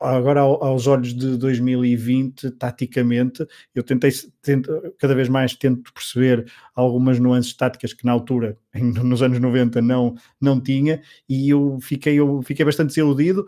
[0.00, 4.10] agora aos olhos de 2020, taticamente, eu tentei,
[4.42, 9.80] tento, cada vez mais tento perceber algumas nuances táticas que na altura, nos anos 90,
[9.80, 13.46] não, não tinha, e eu fiquei, eu fiquei bastante desiludido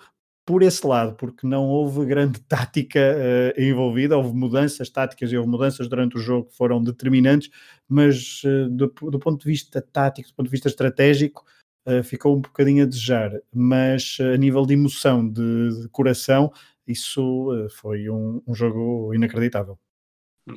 [0.48, 5.50] por esse lado, porque não houve grande tática uh, envolvida, houve mudanças táticas e houve
[5.50, 7.50] mudanças durante o jogo que foram determinantes,
[7.86, 11.44] mas uh, do, do ponto de vista tático, do ponto de vista estratégico,
[11.88, 16.52] uh, ficou um bocadinho a desejar, mas uh, a nível de emoção, de, de coração,
[16.86, 19.78] isso uh, foi um, um, jogo inacreditável.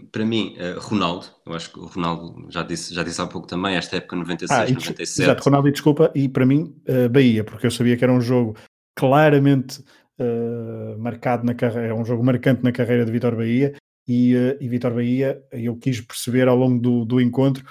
[0.10, 3.76] Para mim, Ronaldo, eu acho que o Ronaldo já disse, já disse há pouco também,
[3.76, 5.22] esta época 96, ah, e, 97.
[5.22, 6.74] Exato, Ronaldo, e desculpa, e para mim,
[7.12, 8.56] Bahia, porque eu sabia que era um jogo
[8.96, 9.84] claramente
[10.98, 13.74] marcado na carreira, é um jogo marcante na carreira de Vitor Bahia,
[14.08, 17.66] e, e Vitor Bahia, eu quis perceber ao longo do, do encontro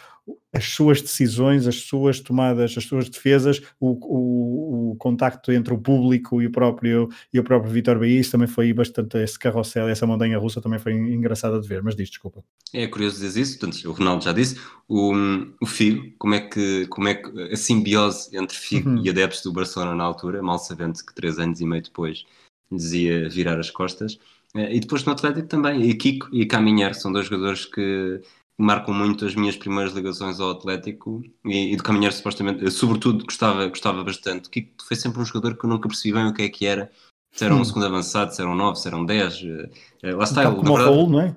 [0.52, 5.78] as suas decisões, as suas tomadas, as suas defesas, o, o, o contacto entre o
[5.78, 10.06] público e o próprio, e o próprio Vitor isso também foi bastante, esse carrossel, essa
[10.06, 12.42] montanha russa também foi engraçada de ver, mas diz, desculpa.
[12.72, 15.12] É curioso dizer isso, portanto, o Ronaldo já disse, o,
[15.60, 19.04] o Figo, como é, que, como é que a simbiose entre Figo uhum.
[19.04, 22.24] e adeptos do Barcelona na altura, mal sabendo que três anos e meio depois
[22.70, 24.18] dizia virar as costas,
[24.54, 28.20] eh, e depois no Atlético também, e Kiko e Caminhar são dois jogadores que
[28.60, 33.66] marcam muito as minhas primeiras ligações ao Atlético e, e do Caminheiro supostamente, sobretudo gostava,
[33.66, 34.48] gostava bastante.
[34.48, 36.66] O Kiko foi sempre um jogador que eu nunca percebi bem o que é que
[36.66, 36.90] era,
[37.32, 37.64] se era um hum.
[37.64, 39.42] segundo avançado, se era um 9, se era um 10.
[39.42, 41.36] Uh, lá está, ele, como verdade, o Raul, não é?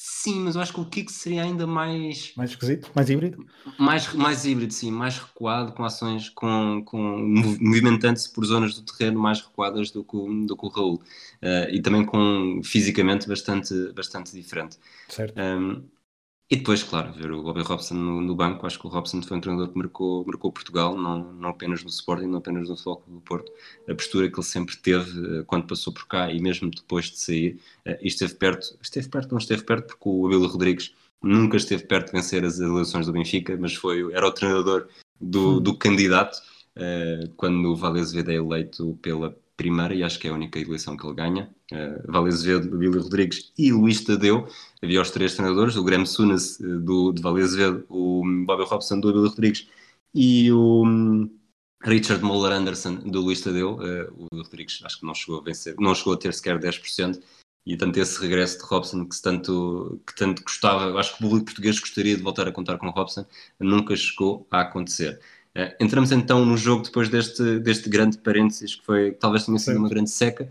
[0.00, 2.32] Sim, mas eu acho que o Kiko seria ainda mais.
[2.36, 3.44] Mais esquisito, mais híbrido?
[3.78, 6.98] Mais, mais híbrido, sim, mais recuado, com ações, com, com
[7.60, 10.94] movimentando-se por zonas do terreno mais recuadas do que, o, do que o Raul.
[11.42, 14.76] Uh, e também com fisicamente bastante, bastante diferente.
[15.08, 15.34] Certo.
[15.40, 15.84] Um,
[16.50, 19.36] e depois, claro, ver o Bobby Robson no, no, banco, acho que o Robson foi
[19.36, 23.04] um treinador que marcou, marcou Portugal, não, não apenas no Sporting, não apenas no Futebol
[23.06, 23.52] do Porto.
[23.86, 27.18] A postura que ele sempre teve uh, quando passou por cá e mesmo depois de
[27.18, 31.58] sair, uh, e esteve perto, esteve perto, não esteve perto, porque o Abel Rodrigues nunca
[31.58, 34.88] esteve perto de vencer as eleições do Benfica, mas foi, era o treinador
[35.20, 36.38] do, do candidato
[36.76, 40.58] uh, quando o Vale Azevedo é eleito pela primeira e acho que é a única
[40.58, 41.50] eleição que ele ganha.
[41.70, 44.48] Uh, Vale Azevedo, Billy Rodrigues e Luís Tadeu.
[44.80, 49.00] Havia os três treinadores, o Graham Sunas uh, do, de Vale Azevedo, o Bobby Robson
[49.00, 49.68] do Billy Rodrigues
[50.14, 51.28] e o um,
[51.82, 53.74] Richard Moller Anderson do Luís Tadeu.
[53.74, 57.20] Uh, o Rodrigues acho que não chegou a vencer, não chegou a ter sequer 10%.
[57.66, 61.46] E tanto esse regresso de Robson que tanto, que tanto gostava, acho que o público
[61.46, 63.26] português gostaria de voltar a contar com Robson,
[63.60, 65.20] nunca chegou a acontecer.
[65.58, 69.78] Uh, entramos então no jogo depois deste, deste grande parênteses que foi, talvez tenha sido
[69.78, 70.48] uma grande seca,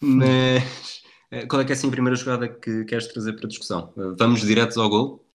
[0.00, 3.48] mas uh, qual é que é assim a primeira jogada que queres trazer para a
[3.48, 3.92] discussão?
[3.94, 5.28] Uh, vamos diretos ao gol?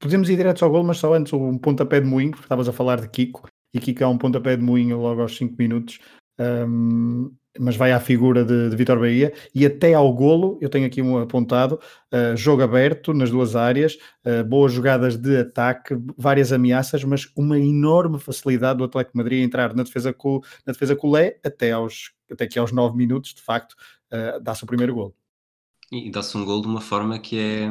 [0.00, 2.72] Podemos ir diretos ao gol, mas só antes um pontapé de moinho, porque estavas a
[2.72, 6.00] falar de Kiko, e Kika um pontapé de moinho logo aos 5 minutos.
[6.40, 10.86] Um, mas vai à figura de, de Vitor Bahia e até ao golo, eu tenho
[10.86, 11.80] aqui um apontado,
[12.12, 17.58] uh, jogo aberto nas duas áreas, uh, boas jogadas de ataque, várias ameaças, mas uma
[17.58, 22.46] enorme facilidade do Atlético Madrid entrar na defesa, co, na defesa colé até, aos, até
[22.46, 23.72] que aos 9 minutos, de facto,
[24.12, 25.14] uh, dá-se o primeiro golo.
[25.90, 27.68] E dá-se um golo de uma forma que é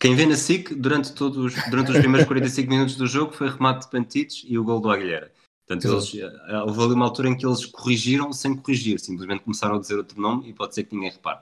[0.00, 3.84] quem vê na SIC, durante, todos, durante os primeiros 45 minutos do jogo, foi remate
[3.84, 5.30] de Pantites e o gol do Aguilera.
[5.70, 9.76] Portanto, eles, eh, houve ali uma altura em que eles corrigiram sem corrigir, simplesmente começaram
[9.76, 11.38] a dizer outro nome e pode ser que ninguém repare.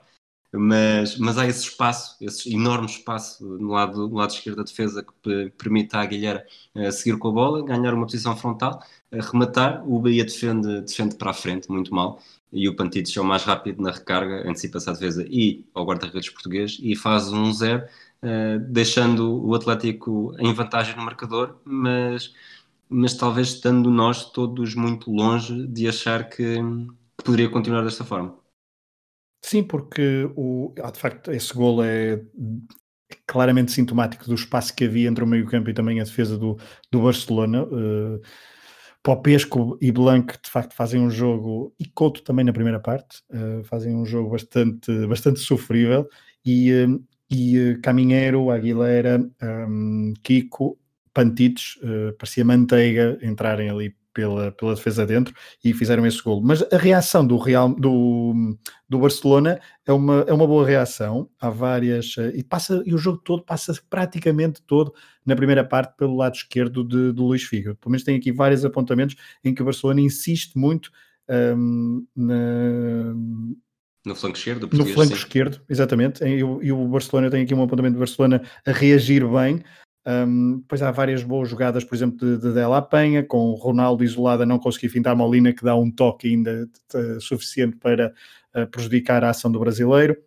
[0.53, 5.03] Mas, mas há esse espaço, esse enorme espaço no lado, no lado esquerdo da defesa
[5.03, 6.43] que permite à Guilherme
[6.75, 9.83] uh, seguir com a bola, ganhar uma posição frontal, uh, rematar.
[9.87, 13.43] O Bahia defende, defende para a frente, muito mal, e o Pantites é o mais
[13.43, 18.59] rápido na recarga, antecipa-se à defesa e ao guarda-redes português e faz um 0, uh,
[18.59, 22.33] deixando o Atlético em vantagem no marcador, mas
[22.89, 26.57] mas talvez estando nós todos muito longe de achar que,
[27.23, 28.37] poderia continuar desta forma.
[29.43, 32.21] Sim, porque o, ah, de facto esse gol é
[33.25, 36.57] claramente sintomático do espaço que havia entre o meio campo e também a defesa do,
[36.91, 37.63] do Barcelona.
[37.63, 38.21] Uh,
[39.01, 43.63] Popesco e Blanc de facto fazem um jogo, e Couto também na primeira parte, uh,
[43.63, 46.07] fazem um jogo bastante, bastante sofrível,
[46.45, 50.77] e, uh, e Caminheiro, Aguilera, um, Kiko
[51.19, 56.41] pantitos, uh, parecia manteiga, entrarem ali pela, pela defesa dentro e fizeram esse golo.
[56.41, 61.29] Mas a reação do Real do, do Barcelona é uma, é uma boa reação.
[61.41, 64.93] Há várias uh, e passa e o jogo todo passa praticamente todo
[65.25, 67.75] na primeira parte pelo lado esquerdo de, do Luís Figo.
[67.75, 70.89] Pelo menos tem aqui vários apontamentos em que o Barcelona insiste muito
[71.29, 73.13] um, ehm, na,
[74.05, 75.21] no flanco esquerdo, no flanco sim.
[75.21, 76.23] esquerdo, exatamente.
[76.23, 79.61] E, e, o Barcelona tem aqui um apontamento do Barcelona a reagir bem.
[80.07, 84.03] Um, depois há várias boas jogadas, por exemplo, de, de Della Penha, com o Ronaldo
[84.03, 88.13] isolado a não conseguir fintar Molina, que dá um toque ainda de, suficiente para
[88.55, 90.17] uh, prejudicar a ação do brasileiro.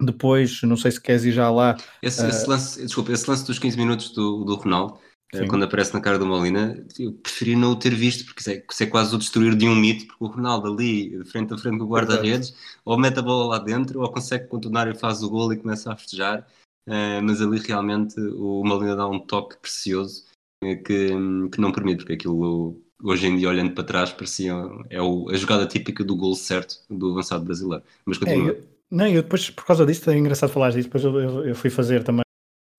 [0.00, 1.76] Depois, não sei se queres ir já lá.
[2.02, 4.98] Esse, uh, esse lance, desculpa, esse lance dos 15 minutos do, do Ronaldo,
[5.34, 8.50] uh, quando aparece na cara do Molina, eu preferi não o ter visto, porque isso
[8.50, 11.52] é, isso é, quase o destruir de um mito, porque o Ronaldo ali, de frente
[11.54, 14.94] a frente com o guarda-redes, ou mete a bola lá dentro, ou consegue contornar e
[14.94, 16.46] faz o gol e começa a festejar.
[16.88, 20.24] Uh, mas ali realmente o Molina dá um toque precioso
[20.64, 21.08] uh, que,
[21.52, 24.52] que não permite, porque aquilo hoje em dia, olhando para trás, parecia
[24.90, 27.84] é o, a jogada típica do gol certo do avançado brasileiro.
[28.04, 28.50] Mas é, continua.
[28.50, 30.88] É, eu, não, eu depois, por causa disso, é engraçado falar disso.
[30.88, 32.22] Depois eu, eu, eu, fui fazer também.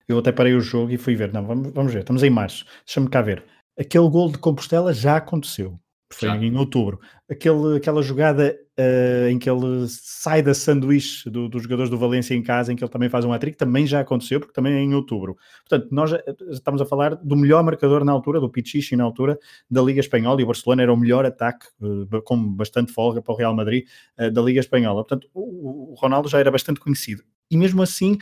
[0.08, 1.32] Eu até parei o jogo e fui ver.
[1.32, 2.64] Não, vamos, vamos ver, estamos em março.
[2.84, 3.44] Deixa-me cá ver.
[3.78, 5.78] Aquele gol de Compostela já aconteceu.
[6.12, 6.36] Foi já.
[6.36, 7.00] em outubro.
[7.28, 12.34] Aquele, aquela jogada uh, em que ele sai da sanduíche do, dos jogadores do Valência
[12.34, 14.80] em casa, em que ele também faz um hat-trick, também já aconteceu, porque também é
[14.80, 15.36] em outubro.
[15.68, 16.10] Portanto, nós
[16.50, 19.38] estamos a falar do melhor marcador na altura, do Pichichi na altura,
[19.70, 23.32] da Liga Espanhola, e o Barcelona era o melhor ataque, uh, com bastante folga para
[23.32, 23.86] o Real Madrid,
[24.18, 25.04] uh, da Liga Espanhola.
[25.04, 28.16] Portanto, o, o Ronaldo já era bastante conhecido e mesmo assim,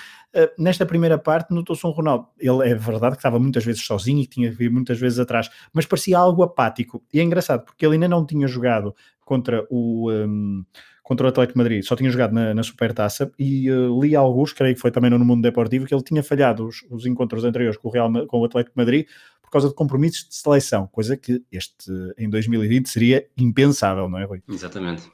[0.58, 2.28] nesta primeira parte, notou-se um Ronaldo.
[2.38, 5.50] Ele é verdade que estava muitas vezes sozinho e tinha que vir muitas vezes atrás,
[5.72, 7.04] mas parecia algo apático.
[7.12, 10.64] E é engraçado, porque ele ainda não tinha jogado contra o, um,
[11.02, 14.74] contra o Atlético Madrid, só tinha jogado na, na Supertaça e uh, li alguns, creio
[14.74, 17.88] que foi também no Mundo Deportivo, que ele tinha falhado os, os encontros anteriores com
[17.88, 19.06] o, Real, com o Atlético Madrid
[19.40, 24.24] por causa de compromissos de seleção, coisa que este em 2020 seria impensável, não é,
[24.24, 24.42] Rui?
[24.46, 25.10] Exatamente.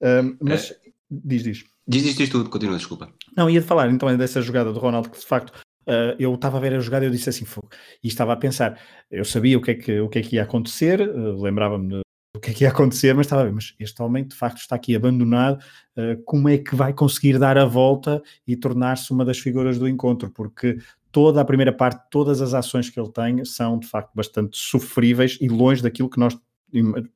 [0.00, 0.76] Um, mas é...
[1.10, 1.64] diz, diz.
[1.86, 3.08] Diz isto, tudo, continua, desculpa.
[3.36, 5.52] Não, ia de falar então dessa jogada do Ronaldo que de facto
[5.88, 7.68] Uh, eu estava a ver a jogada e eu disse assim, fogo,
[8.02, 8.76] e estava a pensar,
[9.08, 12.02] eu sabia o que é que, o que, é que ia acontecer, uh, lembrava-me
[12.36, 14.58] o que é que ia acontecer, mas estava a ver, mas este homem de facto
[14.58, 15.62] está aqui abandonado,
[15.96, 19.86] uh, como é que vai conseguir dar a volta e tornar-se uma das figuras do
[19.86, 20.28] encontro?
[20.28, 20.76] Porque
[21.12, 25.38] toda a primeira parte, todas as ações que ele tem são de facto bastante sofríveis
[25.40, 26.36] e longe daquilo que nós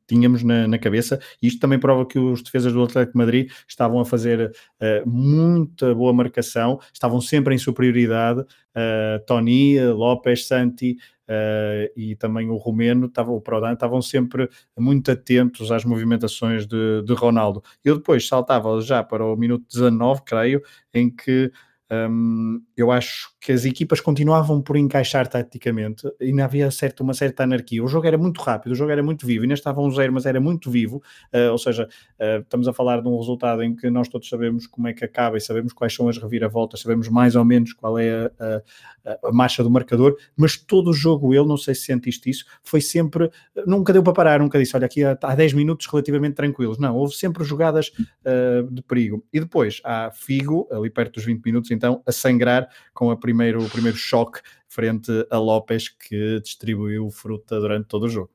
[0.06, 1.20] tínhamos na, na, cabeça.
[1.42, 5.94] Isto também prova que os defesas do Atlético de Madrid estavam a fazer uh, muita
[5.94, 8.40] boa marcação, estavam sempre em superioridade.
[8.40, 10.96] Uh, Tony, Lopes, Santi
[11.28, 17.02] uh, e também o Romeno, estavam, o Prodan, estavam sempre muito atentos às movimentações de,
[17.02, 17.62] de Ronaldo.
[17.84, 20.62] Eu depois saltava já para o minuto 19, creio,
[20.94, 21.50] em que
[21.92, 27.14] um, eu acho que as equipas continuavam por encaixar taticamente e ainda havia certo, uma
[27.14, 27.82] certa anarquia.
[27.82, 30.26] O jogo era muito rápido, o jogo era muito vivo, ainda estava um zero, mas
[30.26, 31.02] era muito vivo.
[31.34, 31.88] Uh, ou seja,
[32.20, 35.04] uh, estamos a falar de um resultado em que nós todos sabemos como é que
[35.04, 38.62] acaba e sabemos quais são as reviravoltas, sabemos mais ou menos qual é a,
[39.04, 42.44] a, a marcha do marcador, mas todo o jogo, ele, não sei se sentiste isso,
[42.62, 43.30] foi sempre,
[43.66, 46.78] nunca deu para parar, nunca disse, olha, aqui há, há 10 minutos relativamente tranquilos.
[46.78, 49.24] Não, houve sempre jogadas uh, de perigo.
[49.32, 53.64] E depois há Figo, ali perto dos 20 minutos, então a sangrar com a primeiro,
[53.64, 58.30] o primeiro choque frente a Lopes, que distribuiu fruta durante todo o jogo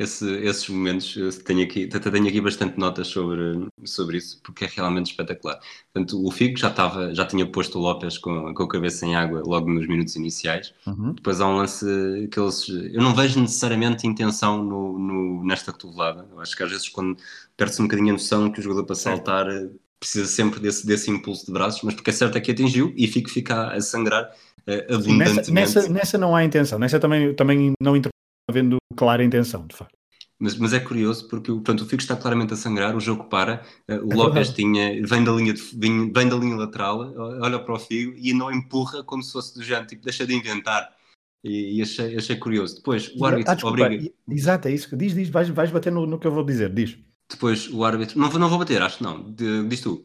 [0.00, 5.10] esse, esses momentos, tenho aqui, tenho aqui bastante notas sobre, sobre isso, porque é realmente
[5.10, 5.60] espetacular.
[5.92, 9.14] Portanto, o Figo já, estava, já tinha posto o Lopes com, com a cabeça em
[9.14, 10.72] água logo nos minutos iniciais.
[10.86, 11.12] Uhum.
[11.12, 11.84] Depois há um lance
[12.32, 12.66] que eles.
[12.68, 16.26] Eu não vejo necessariamente intenção no, no, nesta cotovelada.
[16.32, 17.18] Eu acho que às vezes, quando
[17.54, 19.46] perde-se um bocadinho a noção que o jogador para saltar
[20.00, 23.06] precisa sempre desse, desse impulso de braços, mas porque é certo é que atingiu e
[23.06, 24.34] Fico fica a sangrar
[24.66, 25.50] uh, abundantemente.
[25.50, 27.94] Nessa, nessa, nessa, não há intenção, nessa também, também não
[28.48, 29.92] havendo clara intenção, de facto.
[30.42, 33.62] Mas, mas, é curioso porque portanto, o Figo está claramente a sangrar, o jogo para,
[33.90, 36.98] uh, o é Lopes tinha, vem, da linha de, vem, vem, da linha lateral,
[37.42, 40.34] olha para o Figo e não empurra como se fosse do género, tipo, deixa de
[40.34, 40.88] inventar.
[41.44, 42.76] E, e achei, achei, curioso.
[42.76, 44.12] Depois o árbitro ah, obriga.
[44.28, 44.94] Exato, é isso.
[44.94, 46.98] Diz, diz, vais, vais bater no, no, que eu vou dizer, diz.
[47.30, 48.18] Depois o árbitro.
[48.18, 49.32] Não, não vou bater, acho que não.
[49.68, 50.02] diz tu.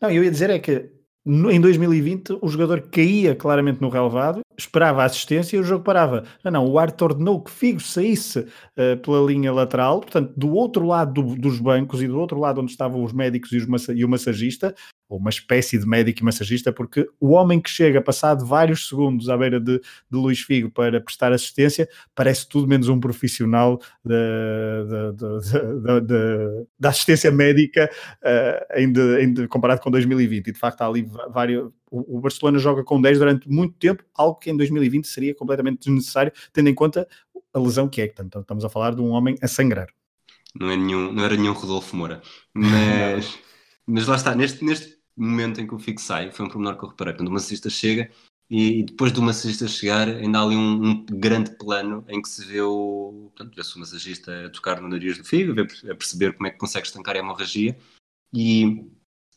[0.00, 0.90] Não, eu ia dizer é que
[1.24, 5.84] no, em 2020 o jogador caía claramente no relevado esperava a assistência e o jogo
[5.84, 6.24] parava.
[6.42, 10.86] Não, não, o árbitro ordenou que Figo saísse uh, pela linha lateral, portanto, do outro
[10.86, 14.04] lado do, dos bancos e do outro lado onde estavam os médicos e, os e
[14.04, 14.74] o massagista,
[15.08, 19.28] ou uma espécie de médico e massagista, porque o homem que chega passado vários segundos
[19.28, 23.80] à beira de, de Luís Figo para prestar assistência parece tudo menos um profissional
[26.78, 27.90] da assistência médica
[28.22, 30.48] uh, em de, em de, comparado com 2020.
[30.48, 31.70] E de facto há ali vários.
[31.90, 35.78] O, o Barcelona joga com 10 durante muito tempo, algo que em 2020 seria completamente
[35.78, 37.08] desnecessário, tendo em conta
[37.52, 38.06] a lesão que é.
[38.06, 39.88] Portanto, estamos a falar de um homem a sangrar.
[40.54, 42.20] Não, é nenhum, não era nenhum Rodolfo Moura.
[42.52, 43.38] Mas,
[43.86, 46.84] mas lá está, neste, neste momento em que o Figo sai, foi um pormenor que
[46.84, 47.14] eu reparei.
[47.14, 48.10] Quando o massagista chega
[48.50, 52.44] e, depois do massagista chegar, ainda há ali um, um grande plano em que se
[52.44, 56.46] vê o, portanto, vê-se o massagista a tocar no nariz do Figo, a perceber como
[56.46, 57.76] é que consegue estancar a hemorragia
[58.32, 58.84] e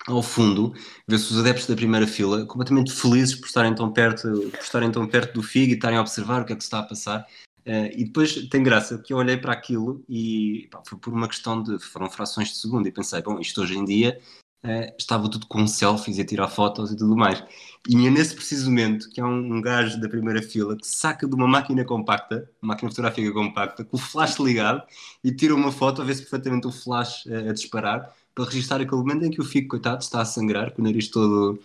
[0.08, 0.74] ao fundo,
[1.08, 5.08] vê-se os adeptos da primeira fila completamente felizes por estarem tão perto, por estarem tão
[5.08, 7.28] perto do Figo e estarem a observar o que é que se está a passar.
[7.66, 11.28] Uh, e depois tem graça que eu olhei para aquilo e pá, foi por uma
[11.28, 14.20] questão de foram frações de segundo e pensei, bom, isto hoje em dia
[14.64, 17.44] uh, estava tudo com selfies e a tirar fotos e tudo mais.
[17.90, 21.28] E é nesse preciso momento que há um, um gajo da primeira fila que saca
[21.28, 24.84] de uma máquina compacta, uma máquina fotográfica compacta, com o flash ligado
[25.24, 28.82] e tira uma foto a ver se perfeitamente o flash uh, a disparar para registrar
[28.82, 31.60] aquele momento em que o Fico, coitado, está a sangrar, com o nariz todo,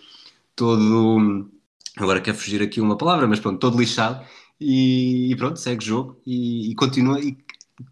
[0.56, 1.48] todo
[1.96, 4.24] agora quer fugir aqui uma palavra, mas pronto, todo lixado
[4.60, 7.36] e, e pronto, segue o jogo e, e, continua, e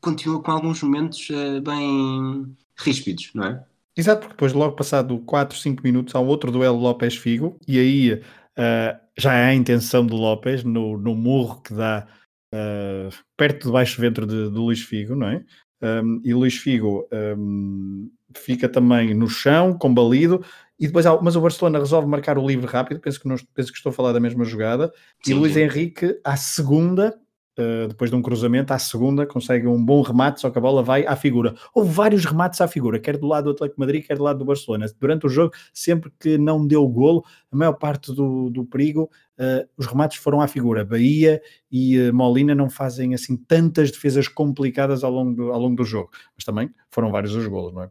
[0.00, 3.64] continua com alguns momentos uh, bem ríspidos, não é?
[3.96, 8.98] Exato, porque depois, logo passado 4, 5 minutos, há outro duelo Lopes-Figo, e aí uh,
[9.16, 12.06] já há a intenção de Lopes no, no murro que dá
[12.52, 15.44] uh, perto do baixo ventre de, de Luís Figo, não é?
[15.82, 20.44] Um, e Luís Figo um, fica também no chão, combalido,
[20.78, 23.76] e depois, mas o Barcelona resolve marcar o livre rápido, penso que, não, penso que
[23.76, 25.56] estou a falar da mesma jogada, sim, e Luís.
[25.56, 27.14] Henrique, à segunda,
[27.56, 30.82] Uh, depois de um cruzamento, à segunda, consegue um bom remate, só que a bola
[30.82, 31.54] vai à figura.
[31.72, 34.44] Houve vários remates à figura, quer do lado do Atlético Madrid, quer do lado do
[34.44, 34.86] Barcelona.
[34.98, 39.68] Durante o jogo, sempre que não deu golo, a maior parte do, do perigo, uh,
[39.76, 40.84] os remates foram à figura.
[40.84, 41.40] Bahia
[41.70, 45.84] e uh, Molina não fazem assim tantas defesas complicadas ao longo do, ao longo do
[45.84, 47.90] jogo, mas também foram vários os golos, não é?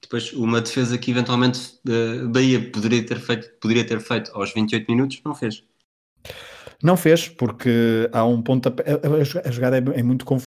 [0.00, 1.78] Depois, uma defesa que eventualmente
[2.30, 5.64] Bahia poderia ter feito, poderia ter feito aos 28 minutos, não fez.
[6.82, 8.84] Não fez, porque há um pontapé.
[9.44, 10.46] A, jogada é, é muito confusa.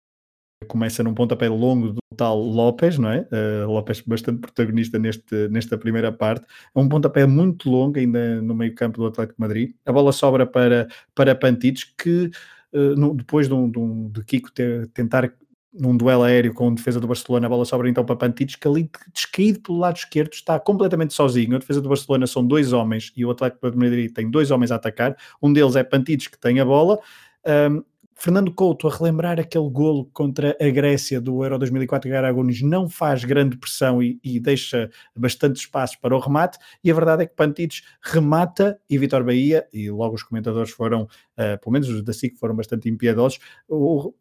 [0.67, 3.27] Começa num pontapé longo do tal Lopes, não é?
[3.31, 6.45] Uh, Lopes bastante protagonista neste, nesta primeira parte.
[6.73, 9.73] É um pontapé muito longo, ainda no meio campo do Atlético de Madrid.
[9.85, 12.31] A bola sobra para, para Pantites, que
[12.73, 15.33] uh, no, depois de, um, de, um, de Kiko ter, tentar
[15.73, 18.67] num duelo aéreo com a defesa do Barcelona, a bola sobra então para Pantites, que
[18.67, 21.55] ali descaído pelo lado esquerdo está completamente sozinho.
[21.55, 24.71] A defesa do Barcelona são dois homens e o Atlético de Madrid tem dois homens
[24.71, 25.15] a atacar.
[25.41, 26.99] Um deles é Pantites, que tem a bola.
[27.45, 27.83] Um,
[28.21, 32.87] Fernando Couto a relembrar aquele golo contra a Grécia do Euro 2004 que Aragones não
[32.87, 37.25] faz grande pressão e, e, deixa bastante espaço para o remate e a verdade é
[37.25, 42.03] que Pantides remata e Vitor Bahia e logo os comentadores foram, uh, pelo menos os
[42.03, 43.39] da SIC foram bastante impiedosos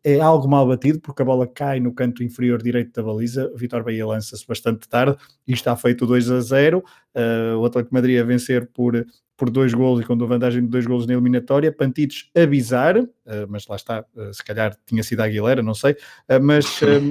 [0.02, 3.84] é algo mal batido porque a bola cai no canto inferior direito da baliza Vitor
[3.84, 6.82] Bahia lança-se bastante tarde e está feito 2 a 0 uh,
[7.14, 9.04] eh, o Atlético Madrid a vencer por
[9.40, 13.08] por dois golos e com vantagem de dois golos na eliminatória, Pantites avisar, uh,
[13.48, 16.66] mas lá está, uh, se calhar tinha sido a Aguilera, não sei, uh, mas,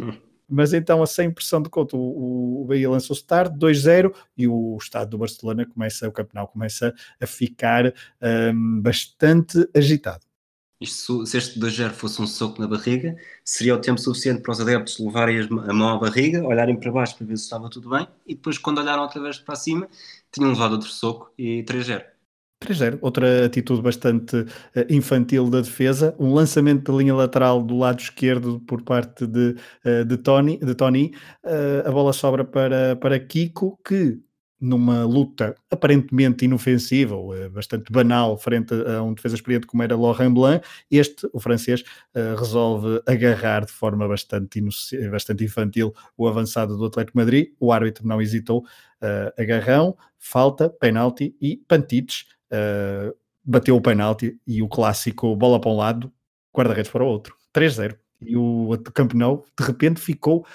[0.47, 4.77] mas então a sem pressão de conta, o, o Bahia lançou-se tarde, 2-0, e o
[4.79, 7.91] estado do Barcelona começa, o campeonato começa a ficar
[8.53, 10.21] um, bastante agitado.
[10.79, 14.61] Isto, se este 2-0 fosse um soco na barriga, seria o tempo suficiente para os
[14.61, 18.07] adeptos levarem a mão à barriga, olharem para baixo para ver se estava tudo bem,
[18.27, 19.89] e depois, quando olharam outra vez para cima,
[20.31, 22.18] tinham levado outro soco e 3-0.
[22.59, 24.45] 3-0, outra atitude bastante uh,
[24.89, 29.55] infantil da defesa, um lançamento de linha lateral do lado esquerdo por parte de,
[29.85, 31.13] uh, de Tony, de Tony.
[31.43, 34.19] Uh, a bola sobra para, para Kiko, que
[34.59, 40.33] numa luta aparentemente inofensiva ou bastante banal frente a um defesa experiente como era Laurent
[40.33, 41.81] Blanc, este, o francês,
[42.37, 44.61] resolve agarrar de forma bastante,
[45.09, 48.65] bastante infantil o avançado do Atlético Madrid, o árbitro não hesitou,
[49.37, 55.75] agarrão, falta, penalti e Pantites uh, bateu o penalti e o clássico bola para um
[55.75, 56.11] lado,
[56.55, 57.35] guarda-redes para o outro.
[57.53, 57.97] 3-0.
[58.21, 60.45] E o campeão de repente ficou,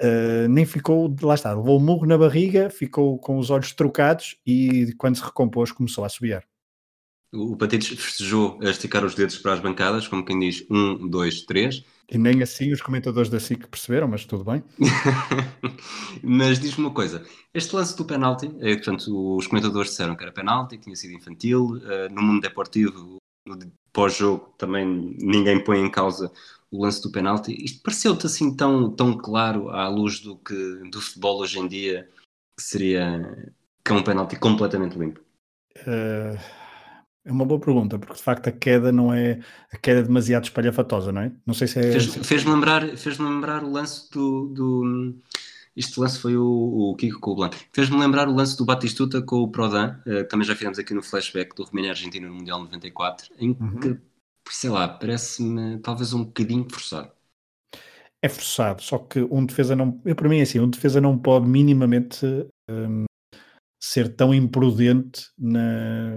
[0.00, 4.36] uh, nem ficou, lá está, levou o murro na barriga, ficou com os olhos trocados
[4.46, 6.44] e quando se recompôs começou a subiar.
[7.34, 11.42] O Patites festejou a esticar os dedos para as bancadas, como quem diz um, dois,
[11.42, 11.84] três.
[12.08, 14.62] E nem assim os comentadores da SIC perceberam, mas tudo bem.
[16.22, 20.32] mas diz-me uma coisa: este lance do penalti, é, portanto, os comentadores disseram que era
[20.32, 21.76] penalti, que tinha sido infantil.
[21.76, 23.58] Uh, no mundo deportivo, no
[23.92, 24.86] pós-jogo, também
[25.18, 26.30] ninguém põe em causa
[26.70, 27.56] o lance do penalti.
[27.64, 32.08] Isto pareceu-te assim tão, tão claro à luz do que do futebol hoje em dia
[32.56, 33.52] que seria
[33.84, 35.20] que é um penalti completamente limpo?
[35.86, 36.63] Uh
[37.24, 39.40] é uma boa pergunta, porque de facto a queda não é
[39.72, 41.32] a queda é demasiado espalhafatosa, não é?
[41.46, 41.92] Não sei se é.
[41.92, 44.48] Fez-me fez lembrar, fez lembrar o lance do.
[44.48, 45.14] do
[45.76, 47.56] este lance foi o, o Kiko Blanc.
[47.72, 51.02] Fez-me lembrar o lance do Batistuta com o Prodan, uh, também já fizemos aqui no
[51.02, 53.80] flashback do Romênia Argentina no Mundial 94, em uhum.
[53.80, 53.98] que,
[54.50, 57.10] sei lá, parece-me talvez um bocadinho forçado.
[58.22, 60.00] É forçado, só que um defesa não.
[60.04, 62.24] Eu, para mim, é assim, um defesa não pode minimamente
[62.70, 63.04] um,
[63.94, 66.10] ser tão imprudente na,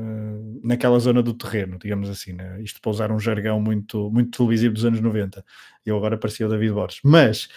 [0.64, 2.60] naquela zona do terreno, digamos assim, né?
[2.60, 5.46] isto para usar um jargão muito, muito televisivo dos anos 90.
[5.86, 7.00] Eu agora parecia o David Borges.
[7.04, 7.48] Mas,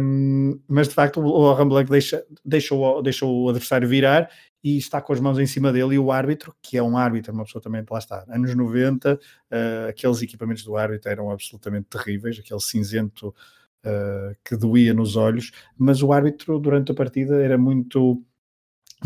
[0.00, 4.30] um, mas de facto, o Ramblanc deixa, deixa, o, deixa o adversário virar
[4.64, 7.34] e está com as mãos em cima dele e o árbitro, que é um árbitro,
[7.34, 12.38] uma pessoa também, lá está, anos 90, uh, aqueles equipamentos do árbitro eram absolutamente terríveis,
[12.38, 18.24] aquele cinzento uh, que doía nos olhos, mas o árbitro durante a partida era muito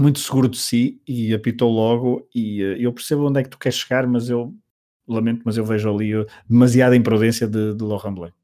[0.00, 3.58] muito seguro de si e apitou logo e uh, eu percebo onde é que tu
[3.58, 4.54] queres chegar, mas eu
[5.06, 8.34] lamento, mas eu vejo ali uh, demasiada imprudência de, de Laurent Blanc.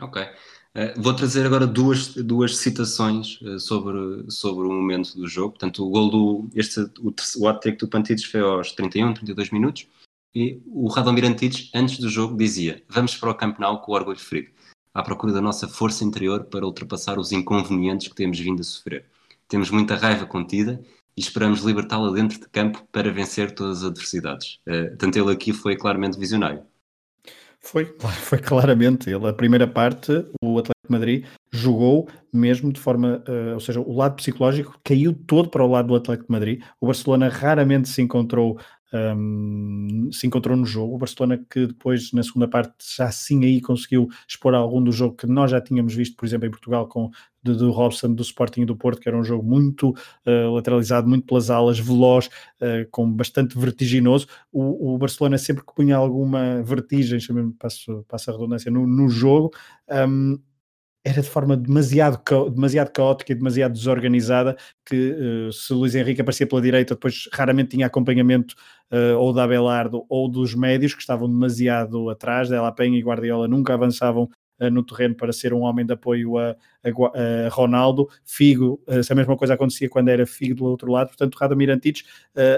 [0.00, 0.22] Ok.
[0.22, 5.50] Uh, vou trazer agora duas, duas citações sobre, sobre o momento do jogo.
[5.50, 6.50] Portanto, o gol do.
[6.54, 9.86] Este, o, o hat-trick do Pantides foi aos 31, 32 minutos.
[10.34, 13.94] E o Radomir Antides, antes do jogo, dizia: Vamos para o Camp Nou com o
[13.94, 14.50] orgulho ferido,
[14.94, 19.04] à procura da nossa força interior para ultrapassar os inconvenientes que temos vindo a sofrer.
[19.46, 20.82] Temos muita raiva contida
[21.16, 24.58] e esperamos libertá-la dentro de campo para vencer todas as adversidades.
[24.66, 26.62] Uh, tanto ele aqui foi claramente visionário.
[27.60, 29.26] Foi, foi claramente ele.
[29.26, 33.94] A primeira parte, o Atlético de Madrid jogou mesmo de forma, uh, ou seja, o
[33.94, 36.62] lado psicológico caiu todo para o lado do Atlético de Madrid.
[36.80, 38.58] O Barcelona raramente se encontrou
[38.92, 40.94] um, se encontrou no jogo.
[40.94, 45.16] O Barcelona que depois na segunda parte já sim aí conseguiu expor algum do jogo
[45.16, 47.10] que nós já tínhamos visto, por exemplo, em Portugal com
[47.42, 51.26] do, do Robson, do Sporting do Porto, que era um jogo muito uh, lateralizado, muito
[51.26, 54.26] pelas alas, veloz, uh, com bastante vertiginoso.
[54.52, 57.18] O, o, Barcelona sempre que punha alguma vertigem,
[57.58, 59.50] passo, passo a redundância, no, no jogo,
[59.90, 60.38] um,
[61.04, 66.46] era de forma demasiado, demasiado caótica e demasiado desorganizada que uh, se Luís Henrique aparecia
[66.46, 68.54] pela direita, depois raramente tinha acompanhamento
[68.92, 73.48] uh, ou da Abelardo ou dos médios que estavam demasiado atrás, Dela Penha e Guardiola
[73.48, 74.28] nunca avançavam
[74.70, 76.50] no terreno para ser um homem de apoio a,
[76.84, 78.08] a, a Ronaldo.
[78.24, 82.04] Figo, essa mesma coisa acontecia quando era Figo do outro lado, portanto Radomir Antites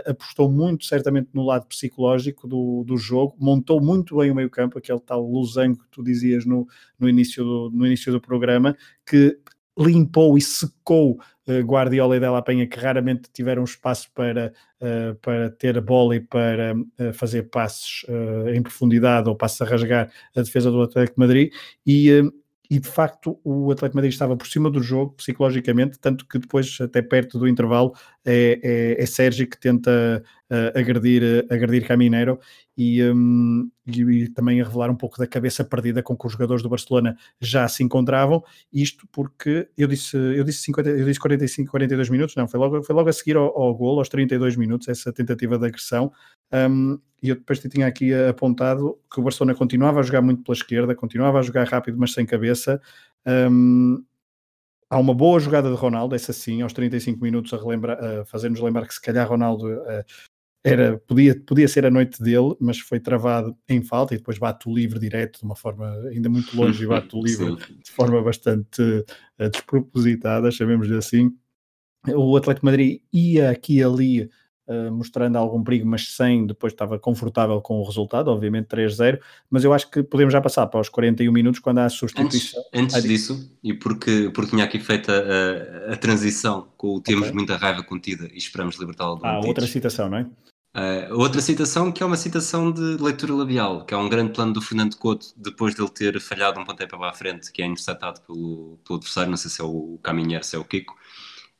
[0.07, 4.79] apostou muito certamente no lado psicológico do, do jogo, montou muito bem o meio campo,
[4.79, 6.67] aquele tal losango que tu dizias no,
[6.99, 8.77] no, início, do, no início do programa,
[9.07, 9.39] que
[9.79, 15.51] limpou e secou uh, Guardiola e Della Penha, que raramente tiveram espaço para, uh, para
[15.51, 18.05] ter a bola e para uh, fazer passes
[18.53, 21.53] em profundidade ou passes a rasgar a defesa do Atlético de Madrid.
[21.87, 22.23] E,
[22.71, 26.79] e de facto o Atlético Madrid estava por cima do jogo psicologicamente, tanto que depois,
[26.81, 27.93] até perto do intervalo,
[28.25, 32.39] é, é, é Sérgio que tenta uh, agredir, uh, agredir Caminero
[32.77, 36.33] e, um, e, e, também a revelar um pouco da cabeça perdida com que os
[36.33, 38.43] jogadores do Barcelona já se encontravam,
[38.73, 42.83] isto porque eu disse, eu disse, 50, eu disse 45, 42 minutos, não, foi logo,
[42.83, 46.11] foi logo a seguir ao, ao gol, aos 32 minutos, essa tentativa de agressão,
[46.53, 50.55] um, e eu depois tinha aqui apontado que o Barcelona continuava a jogar muito pela
[50.55, 52.79] esquerda, continuava a jogar rápido, mas sem cabeça.
[53.27, 54.05] Um,
[54.91, 58.87] há uma boa jogada de Ronaldo, essa sim, aos 35 minutos, a, a fazer-nos lembrar
[58.87, 60.05] que se calhar Ronaldo uh,
[60.63, 64.69] era, podia, podia ser a noite dele, mas foi travado em falta e depois bate
[64.69, 68.23] o livre direto de uma forma ainda muito longe e bate o livre de forma
[68.23, 71.35] bastante uh, despropositada, chamemos-lhe assim.
[72.15, 74.31] O Atlético Madrid ia aqui e ali
[74.69, 79.19] uh, mostrando algum perigo, mas sem, depois estava confortável com o resultado, obviamente 3-0,
[79.51, 82.63] mas eu acho que podemos já passar para os 41 minutos quando há a substituição.
[82.75, 87.25] Antes, antes disso, e porque, porque tinha aqui feito a, a transição com o temos
[87.25, 87.35] okay.
[87.35, 90.27] muita raiva contida e esperamos libertá-la do Ah, outra citação, não é?
[90.77, 94.53] Uh, outra citação que é uma citação de leitura labial, que é um grande plano
[94.53, 98.21] do Fernando Couto depois dele ter falhado um pontapé para a frente, que é interceptado
[98.23, 100.97] pelo, pelo adversário, não sei se é o Caminheiro, se é o Kiko,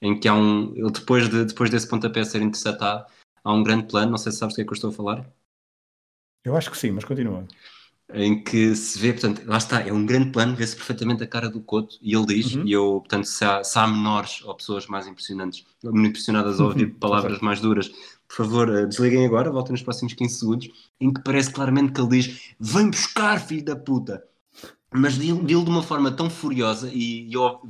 [0.05, 0.73] em que há um.
[0.77, 3.07] Ele depois, de, depois desse pontapé ser interceptado,
[3.43, 4.93] há um grande plano, não sei se sabes do que é que eu estou a
[4.93, 5.27] falar.
[6.45, 7.47] Eu acho que sim, mas continua.
[8.13, 11.49] Em que se vê, portanto, lá está, é um grande plano, vê-se perfeitamente a cara
[11.49, 12.67] do Couto e ele diz, uhum.
[12.67, 16.95] e eu, portanto, se há, se há menores ou pessoas mais impressionantes, impressionadas a ouvir
[16.99, 17.91] palavras mais duras,
[18.29, 22.01] por favor, eh, desliguem agora, voltem nos próximos 15 segundos, em que parece claramente que
[22.01, 24.23] ele diz: Vem buscar, filho da puta!
[24.93, 27.63] Mas dele de uma forma tão furiosa, e eu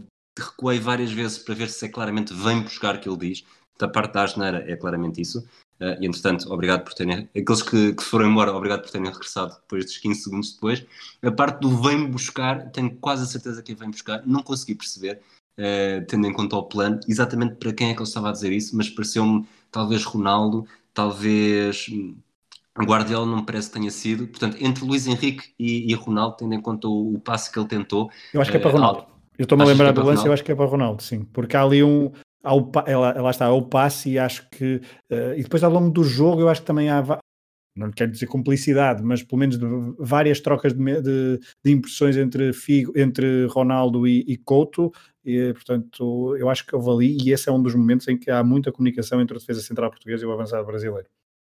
[0.43, 3.45] recuei várias vezes para ver se é claramente vem buscar que ele diz.
[3.79, 5.41] Da parte da asneira é claramente isso.
[5.81, 7.29] Uh, e entretanto, obrigado por terem.
[7.37, 10.87] Aqueles que, que foram embora, obrigado por terem regressado depois dos 15 segundos depois.
[11.23, 15.21] A parte do vem buscar, tenho quase a certeza que vem buscar, não consegui perceber,
[15.59, 18.53] uh, tendo em conta o plano, exatamente para quem é que ele estava a dizer
[18.53, 21.87] isso, mas pareceu-me talvez Ronaldo, talvez.
[21.91, 22.17] Hum,
[22.77, 24.27] Guardiola não me parece que tenha sido.
[24.27, 27.69] Portanto, entre Luís Henrique e, e Ronaldo, tendo em conta o, o passo que ele
[27.69, 28.11] tentou.
[28.33, 29.14] Eu acho que é para Ronaldo.
[29.39, 31.25] Eu estou-me a lembrar é do lance, eu acho que é para Ronaldo, sim.
[31.25, 32.11] Porque há ali um.
[32.43, 34.77] Há o, ela, lá está, há o passe e acho que.
[35.11, 37.19] Uh, e depois ao longo do jogo, eu acho que também há.
[37.77, 39.59] Não quero dizer cumplicidade, mas pelo menos
[39.99, 44.93] várias trocas de, de, de, impressões entre, Figo, entre Ronaldo e, e Couto.
[45.25, 48.31] E, portanto, eu acho que houve ali, e esse é um dos momentos em que
[48.31, 51.09] há muita comunicação entre a defesa central portuguesa e o avançado brasileiro.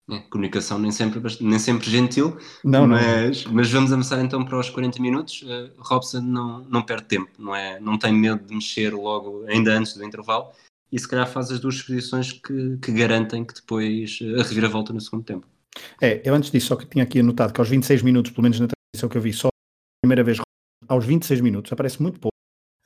[0.10, 3.54] É, comunicação nem sempre, nem sempre gentil, não, mas, não.
[3.54, 5.42] mas vamos avançar então para os 40 minutos.
[5.42, 9.76] Uh, Robson não, não perde tempo, não, é, não tem medo de mexer logo, ainda
[9.76, 10.52] antes do intervalo,
[10.92, 14.94] e se calhar faz as duas posições que, que garantem que depois uh, a reviravolta
[14.94, 15.48] no segundo tempo.
[16.00, 18.60] É, eu antes disso só que tinha aqui anotado que aos 26 minutos, pelo menos
[18.60, 19.52] na transmissão que eu vi, só a
[20.04, 20.40] primeira vez
[20.88, 22.36] aos 26 minutos, aparece muito pouco.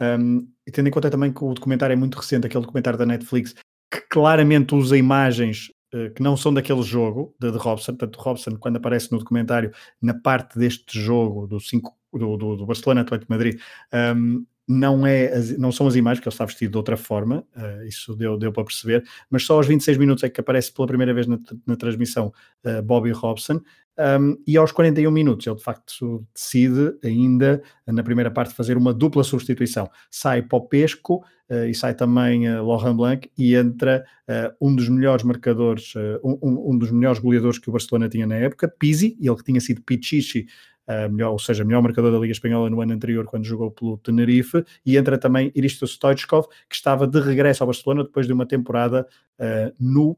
[0.01, 3.05] Um, e tendo em conta também que o documentário é muito recente, aquele documentário da
[3.05, 3.53] Netflix,
[3.91, 5.78] que claramente usa imagens eh,
[6.15, 7.93] que não são daquele jogo de, de Robson.
[7.93, 9.71] Portanto, Robson, quando aparece no documentário,
[10.01, 13.59] na parte deste jogo do, cinco, do, do, do Barcelona Atlético Madrid,
[14.15, 17.83] um, não, é, não são as imagens, que ele está vestido de outra forma, uh,
[17.87, 21.11] isso deu, deu para perceber, mas só aos 26 minutos é que aparece pela primeira
[21.11, 22.31] vez na, na transmissão
[22.63, 23.59] uh, Bobby Robson,
[23.99, 28.93] um, e aos 41 minutos ele de facto decide ainda na primeira parte fazer uma
[28.93, 29.89] dupla substituição.
[30.09, 31.17] Sai Popesco
[31.49, 35.93] uh, e sai também uh, Laurent Blanc e entra uh, um dos melhores marcadores,
[36.23, 39.59] um, um, dos melhores goleadores que o Barcelona tinha na época, Pizzi, ele que tinha
[39.59, 40.47] sido Pichichi
[41.11, 44.65] melhor, ou seja, melhor marcador da Liga Espanhola no ano anterior, quando jogou pelo Tenerife,
[44.83, 49.05] e entra também Iristo Stoichkov, que estava de regresso ao Barcelona depois de uma temporada
[49.39, 50.17] uh, no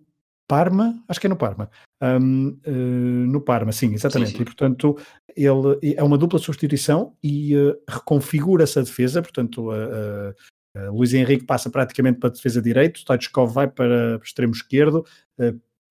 [0.51, 1.71] Parma, acho que é no Parma.
[2.03, 2.71] Um, uh,
[3.31, 4.31] no Parma, sim, exatamente.
[4.31, 4.41] Sim, sim.
[4.41, 4.97] E portanto,
[5.33, 9.21] ele é uma dupla substituição e uh, reconfigura-se a defesa.
[9.21, 14.51] Portanto, uh, Luís Henrique passa praticamente para a defesa direito, Stoichkov vai para o extremo
[14.51, 15.05] esquerdo,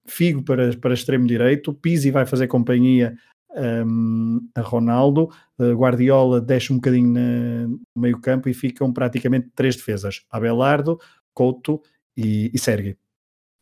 [0.07, 3.17] Figo para, para extremo direito, Pizzi vai fazer companhia
[3.57, 10.23] um, a Ronaldo, Guardiola deixa um bocadinho no meio campo e ficam praticamente três defesas,
[10.31, 10.99] Abelardo,
[11.35, 11.83] Couto
[12.17, 12.97] e, e Sergi.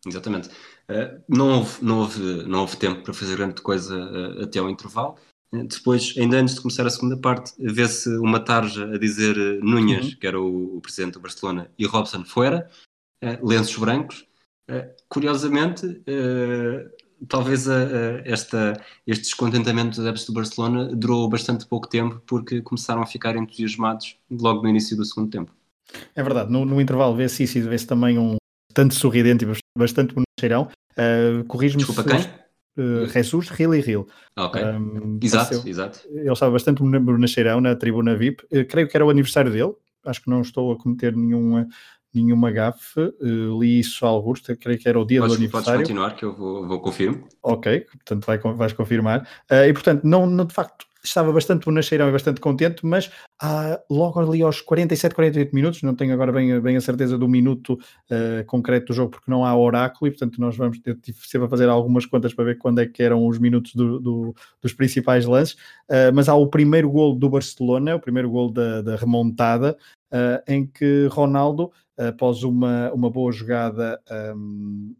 [0.06, 0.48] Exatamente.
[0.88, 4.70] Uh, não, houve, não, houve, não houve tempo para fazer grande coisa uh, até ao
[4.70, 5.16] intervalo.
[5.52, 10.04] Uh, depois, ainda antes de começar a segunda parte, vê-se uma tarja a dizer Núñez,
[10.12, 10.18] uhum.
[10.20, 12.68] que era o, o, presidente do Barcelona, e Robson fora,
[13.42, 14.24] lenços brancos.
[15.08, 16.02] curiosamente,
[17.28, 17.66] talvez
[18.24, 23.34] esta, este descontentamento dos adeptos do Barcelona durou bastante pouco tempo, porque começaram a ficar
[23.34, 25.52] entusiasmados logo no início do segundo tempo.
[26.14, 28.36] É verdade, no, no intervalo vê-se isso e vê-se também um,
[28.78, 29.48] bastante sorridente e
[29.78, 30.68] bastante bonacheirão.
[30.92, 32.20] Uh, Corrijo-me Desculpa, quem?
[32.76, 34.06] Uh, Jesus Ril e Ril.
[34.36, 34.62] Ok.
[34.62, 36.00] Um, exato, pareceu, exato.
[36.10, 38.44] Ele estava bastante bonacheirão na tribuna VIP.
[38.44, 39.72] Uh, creio que era o aniversário dele.
[40.04, 41.66] Acho que não estou a cometer nenhuma,
[42.14, 43.00] nenhuma gafe.
[43.20, 44.40] Uh, li isso a alguns.
[44.40, 45.80] Creio que era o dia podes, do aniversário.
[45.80, 47.20] Podes continuar, que eu vou, vou confirmar.
[47.42, 49.22] Ok, portanto vai, vais confirmar.
[49.50, 53.80] Uh, e portanto, não, não, de facto, estava bastante bonacheirão e bastante contente, mas ah,
[53.90, 57.74] logo ali aos 47, 48 minutos, não tenho agora bem, bem a certeza do minuto
[58.10, 61.50] uh, concreto do jogo, porque não há oráculo, e portanto nós vamos ter sempre a
[61.50, 65.24] fazer algumas contas para ver quando é que eram os minutos do, do, dos principais
[65.24, 69.76] lances, uh, mas há o primeiro gol do Barcelona, o primeiro gol da, da remontada,
[70.12, 74.00] uh, em que Ronaldo, após uma, uma boa jogada
[74.34, 74.94] um,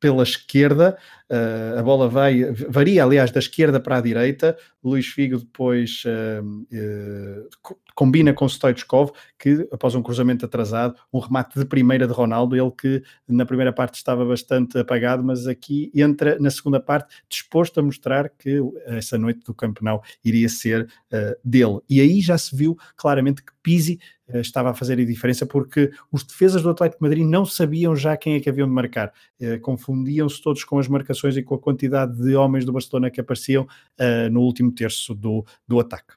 [0.00, 0.96] pela esquerda,
[1.30, 6.44] uh, a bola vai, varia aliás da esquerda para a direita, Luís Figo depois uh,
[6.44, 7.48] uh,
[7.94, 12.70] combina com Stoichkov, que após um cruzamento atrasado, um remate de primeira de Ronaldo, ele
[12.70, 17.82] que na primeira parte estava bastante apagado, mas aqui entra na segunda parte disposto a
[17.82, 20.88] mostrar que essa noite do campeonato iria ser
[21.44, 21.80] dele.
[21.88, 25.90] E aí já se viu claramente que Pizzi eh, estava a fazer a diferença porque
[26.12, 29.12] os defesas do Atlético de Madrid não sabiam já quem é que haviam de marcar.
[29.40, 33.20] Eh, confundiam-se todos com as marcações e com a quantidade de homens do Barcelona que
[33.20, 36.14] apareciam uh, no último terço do, do ataque.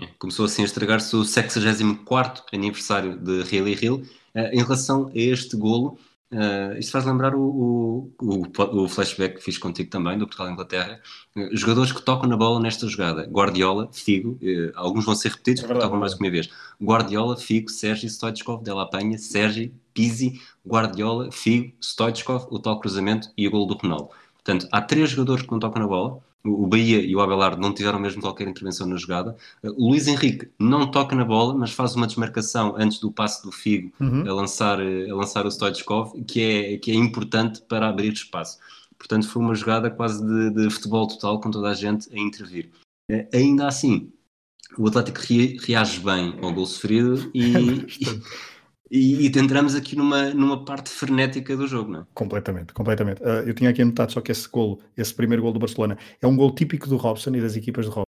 [0.00, 4.00] É, começou assim a estragar-se o 64 aniversário de Real e Real.
[4.34, 5.98] Em relação a este golo,
[6.30, 8.42] Uh, isto faz lembrar o, o,
[8.82, 11.00] o, flashback que fiz contigo também, do Portugal-Inglaterra.
[11.34, 15.64] Uh, jogadores que tocam na bola nesta jogada: Guardiola, Figo, uh, alguns vão ser repetidos
[15.64, 16.50] é porque tocam mais que uma vez.
[16.82, 23.48] Guardiola, Figo, Sérgio, Stoichkov, Della Penha, Sérgio, Pizzi, Guardiola, Figo, Stoichkov, o tal cruzamento e
[23.48, 24.10] o gol do Ronaldo.
[24.34, 27.72] Portanto, há três jogadores que não tocam na bola o Bahia e o Abelardo não
[27.72, 29.36] tiveram mesmo qualquer intervenção na jogada.
[29.62, 33.52] O Luís Henrique não toca na bola, mas faz uma desmarcação antes do passe do
[33.52, 34.28] Figo uhum.
[34.28, 38.58] a, lançar, a lançar o Stoichkov, que é, que é importante para abrir espaço.
[38.98, 42.70] Portanto, foi uma jogada quase de, de futebol total, com toda a gente a intervir.
[43.10, 44.12] Eh, ainda assim,
[44.76, 45.20] o Atlético
[45.60, 47.86] reage bem ao gol sofrido e,
[48.90, 52.04] E, e entramos aqui numa, numa parte frenética do jogo, não é?
[52.14, 53.22] Completamente, completamente.
[53.22, 56.26] Uh, eu tinha aqui anotado só que esse golo, esse primeiro golo do Barcelona, é
[56.26, 58.07] um golo típico do Robson e das equipas de Robson.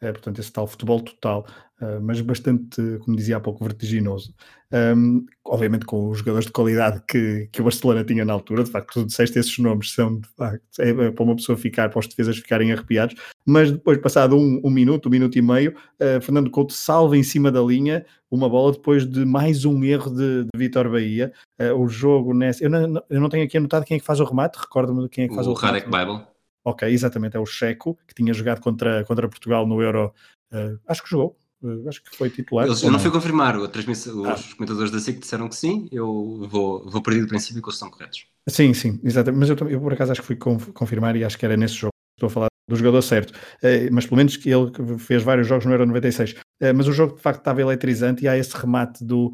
[0.00, 1.44] É, portanto, esse tal futebol total,
[1.80, 4.32] uh, mas bastante, como dizia há pouco, vertiginoso.
[4.70, 8.70] Um, obviamente com os jogadores de qualidade que, que o Barcelona tinha na altura, de
[8.70, 11.98] facto, tu disseste esses nomes, são de facto, é, é para uma pessoa ficar, para
[11.98, 16.20] os defesas ficarem arrepiados, mas depois, passado um, um minuto, um minuto e meio, uh,
[16.20, 20.44] Fernando Couto salva em cima da linha uma bola depois de mais um erro de,
[20.44, 21.32] de Vitor Bahia.
[21.58, 22.62] Uh, o jogo nessa.
[22.62, 25.24] Eu não, eu não tenho aqui anotado quem é que faz o remate, recordo-me quem
[25.24, 25.86] é que faz o, o remate.
[25.86, 26.27] Radek Bible.
[26.68, 30.12] Ok, exatamente, é o Checo, que tinha jogado contra, contra Portugal no Euro,
[30.52, 32.66] uh, acho que jogou, uh, acho que foi titular.
[32.66, 34.34] Eu não, fui confirmar, transmissão, ah.
[34.34, 37.76] os comentadores da SIC disseram que sim, eu vou, vou partir do princípio que eles
[37.76, 38.26] estão corretos.
[38.46, 41.46] Sim, sim, exatamente, mas eu, eu por acaso acho que fui confirmar e acho que
[41.46, 44.70] era nesse jogo, estou a falar do jogador certo, uh, mas pelo menos que ele
[44.98, 46.34] fez vários jogos no Euro 96.
[46.76, 49.32] mas o jogo de facto estava eletrizante e há esse remate do,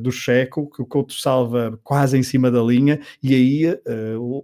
[0.00, 3.78] do Checo que o Couto salva quase em cima da linha e aí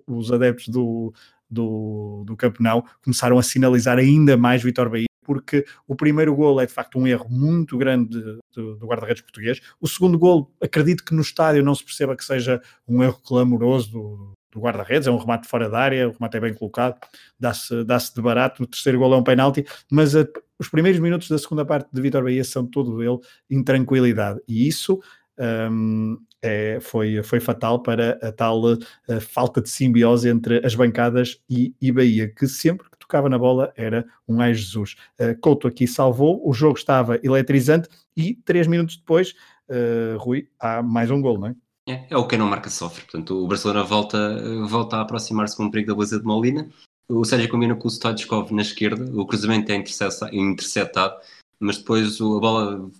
[0.06, 1.12] os adeptos do,
[1.50, 6.66] do, do campeonato começaram a sinalizar ainda mais Vitor Bahia, porque o primeiro gol é
[6.66, 8.18] de facto um erro muito grande
[8.54, 9.60] do, guarda-redes português.
[9.80, 13.90] O segundo gol, acredito que no estádio não se perceba que seja um erro clamoroso
[13.92, 16.96] do, do guarda-redes, é um remate fora da área, o remate é bem colocado,
[17.38, 18.62] dá-se dá de barato.
[18.62, 20.26] O terceiro gol é um penalti, mas a,
[20.58, 23.18] os primeiros minutos da segunda parte de Vitor Bahia são todo ele
[23.50, 25.00] em tranquilidade, e isso.
[25.38, 28.62] Um, é, foi, foi fatal para a tal
[29.08, 33.38] a falta de simbiose entre as bancadas e, e Bahia, que sempre que tocava na
[33.38, 34.94] bola era um ai Jesus.
[35.18, 39.34] Uh, Couto aqui salvou, o jogo estava eletrizante e três minutos depois,
[39.68, 41.54] uh, Rui, há mais um gol, não é?
[41.88, 43.02] É, é o que não marca sofre.
[43.02, 44.18] Portanto, o Barcelona volta,
[44.66, 46.68] volta a aproximar-se com o perigo da baliza de Molina.
[47.08, 49.10] O Sérgio combina com o Stoichkov na esquerda.
[49.18, 51.16] O cruzamento é interceptado,
[51.58, 52.90] mas depois a bola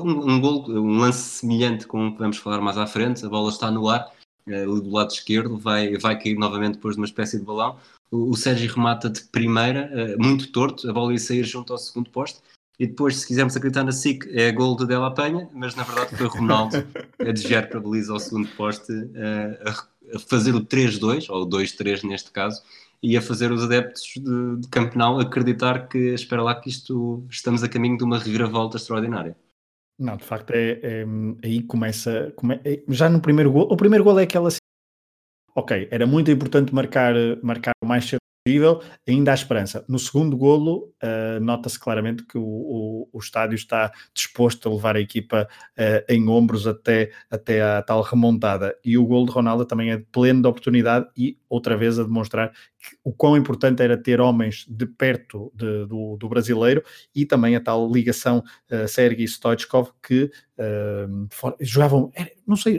[0.00, 3.50] um, gol, um lance semelhante com o que vamos falar mais à frente, a bola
[3.50, 4.10] está no ar,
[4.46, 7.76] uh, do lado esquerdo, vai, vai cair novamente depois de uma espécie de balão.
[8.10, 11.78] O, o Sérgio remata de primeira, uh, muito torto, a bola ia sair junto ao
[11.78, 12.40] segundo poste.
[12.78, 16.16] E depois, se quisermos acreditar na SIC, é gol de Della Penha, mas na verdade
[16.16, 16.84] foi Ronaldo
[17.20, 19.68] a desviar para a baliza ao segundo poste, uh,
[20.14, 22.62] a, fazer o 3-2, ou o 2-3 neste caso,
[23.02, 24.68] e a fazer os adeptos de, de
[25.20, 29.36] acreditar que, espera lá, que isto estamos a caminho de uma reviravolta extraordinária.
[29.98, 31.04] Não, de facto, é, é
[31.42, 32.32] aí começa.
[32.36, 33.68] Come, é, já no primeiro gol.
[33.70, 34.48] O primeiro gol é aquela.
[35.54, 39.84] Ok, era muito importante marcar, marcar o mais cedo possível, ainda há esperança.
[39.88, 44.96] No segundo golo, uh, nota-se claramente que o, o, o, estádio está disposto a levar
[44.96, 48.76] a equipa uh, em ombros até, até a tal remontada.
[48.84, 52.50] E o golo de Ronaldo também é pleno de oportunidade e, outra vez, a demonstrar
[52.50, 56.82] que, o quão importante era ter homens de perto de, do, do, brasileiro
[57.14, 62.12] e também a tal ligação uh, Sergei Stoichkov que uh, for, jogavam,
[62.46, 62.78] não sei,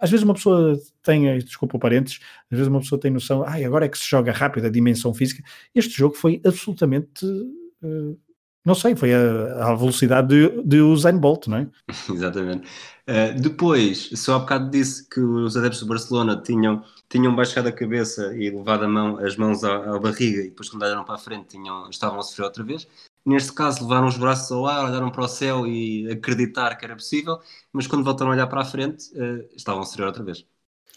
[0.00, 2.20] às vezes uma pessoa tem, desculpa o parentes,
[2.50, 5.12] às vezes uma pessoa tem noção, ah, agora é que se joga rápido a dimensão
[5.14, 5.42] física.
[5.74, 8.18] Este jogo foi absolutamente, uh,
[8.64, 11.68] não sei, foi a, a velocidade de, de Usain Bolt, não é?
[12.12, 12.66] Exatamente.
[13.08, 17.72] Uh, depois, só há bocado disse que os adeptos do Barcelona tinham, tinham baixado a
[17.72, 21.14] cabeça e levado a mão, as mãos à, à barriga e depois quando olharam para
[21.14, 22.86] a frente tinham, estavam a sofrer outra vez.
[23.26, 26.94] Neste caso, levaram os braços ao ar, olharam para o céu e acreditar que era
[26.94, 27.40] possível,
[27.72, 30.46] mas quando voltaram a olhar para a frente, uh, estavam a sofrer outra vez.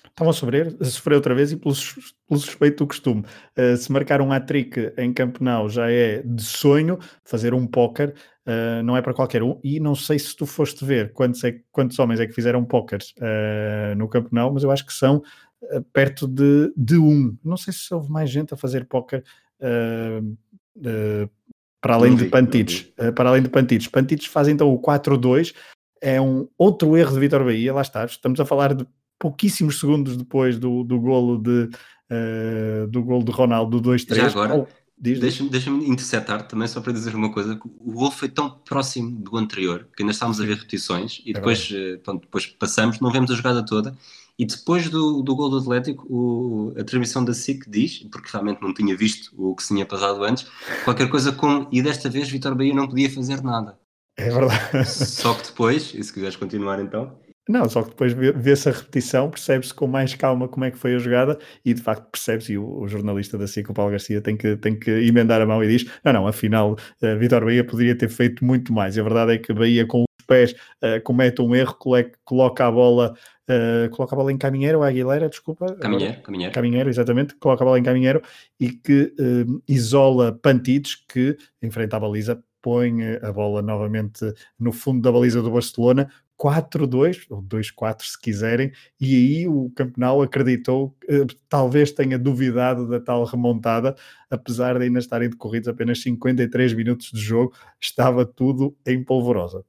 [0.10, 1.74] estavam a sofrer, a sofrer outra vez e pelo,
[2.28, 3.24] pelo suspeito do costume.
[3.58, 8.14] Uh, se marcar um hat-trick em Campenau já é de sonho, fazer um póquer
[8.46, 9.60] uh, não é para qualquer um.
[9.64, 13.12] E não sei se tu foste ver quantos, é, quantos homens é que fizeram póqueres
[13.18, 15.24] uh, no Campenau, mas eu acho que são
[15.92, 17.36] perto de, de um.
[17.44, 19.24] Não sei se houve mais gente a fazer póquer
[21.82, 22.92] para além de Pantites.
[23.16, 23.88] para além de Pantites.
[23.88, 25.54] Pantites faz então o 4-2
[26.02, 28.86] é um outro erro de Vitor Bahia, lá está, estamos a falar de
[29.18, 31.70] pouquíssimos segundos depois do, do golo de
[32.12, 34.16] uh, do golo de Ronaldo do 2-3.
[34.16, 34.68] Já agora, oh,
[34.98, 39.38] deixa-me deixa interceptar também só para dizer uma coisa, o golo foi tão próximo do
[39.38, 43.12] anterior que ainda estávamos a ver repetições e é depois, é pronto, depois passamos, não
[43.12, 43.96] vemos a jogada toda
[44.40, 48.62] e depois do, do gol do Atlético, o, a transmissão da SIC diz, porque realmente
[48.62, 50.48] não tinha visto o que se tinha passado antes,
[50.86, 53.78] qualquer coisa com, e desta vez Vitor Bahia não podia fazer nada.
[54.18, 54.88] É verdade.
[54.88, 57.20] Só que depois, e se quiseres continuar então.
[57.50, 60.96] Não, só que depois vê-se a repetição, percebe-se com mais calma como é que foi
[60.96, 64.22] a jogada e de facto percebe-se, e o, o, jornalista da SIC, o Paulo Garcia,
[64.22, 67.64] tem que, tem que emendar a mão e diz: não, não, afinal, uh, Vitor Bahia
[67.66, 68.96] poderia ter feito muito mais.
[68.96, 71.76] E a verdade é que Bahia com pés uh, comete um erro,
[72.24, 73.16] coloca a bola.
[73.50, 75.76] Uh, coloca a bola em caminheiro ou Aguilera, desculpa.
[75.78, 76.54] Caminheiro, caminheiro.
[76.54, 77.36] Caminheiro, exatamente.
[77.36, 78.22] Coloca a bola em caminheiro
[78.60, 85.02] e que uh, isola Pantides, que enfrenta a baliza, põe a bola novamente no fundo
[85.02, 86.08] da baliza do Barcelona,
[86.40, 90.96] 4-2, ou 2-4 se quiserem, e aí o Campeonato acreditou,
[91.50, 93.96] talvez tenha duvidado da tal remontada,
[94.30, 99.66] apesar de ainda estarem decorridos apenas 53 minutos de jogo, estava tudo em polvorosa.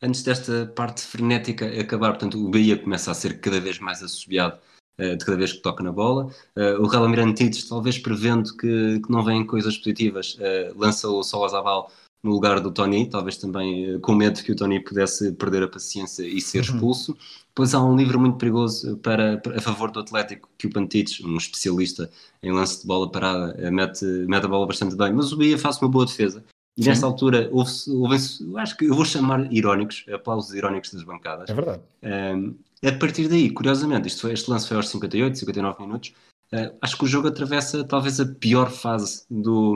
[0.00, 4.58] Antes desta parte frenética acabar, portanto, o Bahia começa a ser cada vez mais assobiado
[5.00, 6.26] uh, de cada vez que toca na bola.
[6.56, 11.22] Uh, o Real Mirantides, talvez prevendo que, que não vêm coisas positivas, uh, lança o
[11.24, 11.90] Sol Azabal
[12.22, 16.22] no lugar do Tony, talvez também com medo que o Tony pudesse perder a paciência
[16.22, 16.64] e ser uhum.
[16.64, 17.12] expulso.
[17.12, 17.18] Uhum.
[17.48, 21.36] Depois há um livro muito perigoso para, a favor do Atlético, que o Pantites, um
[21.36, 22.08] especialista
[22.40, 25.80] em lance de bola parada, mete, mete a bola bastante bem, mas o Bahia faz
[25.80, 26.44] uma boa defesa.
[26.78, 28.16] E nesta altura, houve, houve,
[28.56, 31.50] acho que eu vou chamar irónicos, aplausos irónicos das bancadas.
[31.50, 31.82] É verdade.
[32.04, 32.54] Um,
[32.86, 36.14] a partir daí, curiosamente, foi, este lance foi aos 58, 59 minutos,
[36.50, 39.74] Uh, acho que o jogo atravessa talvez a pior fase do,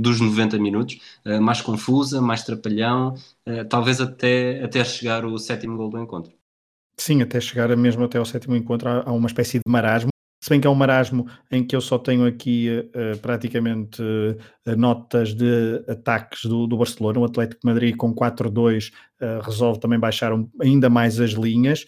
[0.00, 3.14] dos 90 minutos, uh, mais confusa, mais trapalhão,
[3.48, 6.32] uh, talvez até, até chegar o sétimo gol do encontro.
[6.96, 10.10] Sim, até chegar mesmo até ao sétimo encontro há, há uma espécie de marasmo,
[10.44, 12.68] se bem que é um marasmo em que eu só tenho aqui
[13.22, 14.02] praticamente
[14.76, 18.92] notas de ataques do, do, Barcelona, o Atlético Madrid com 4-2
[19.42, 21.86] resolve também baixar um, ainda mais as linhas,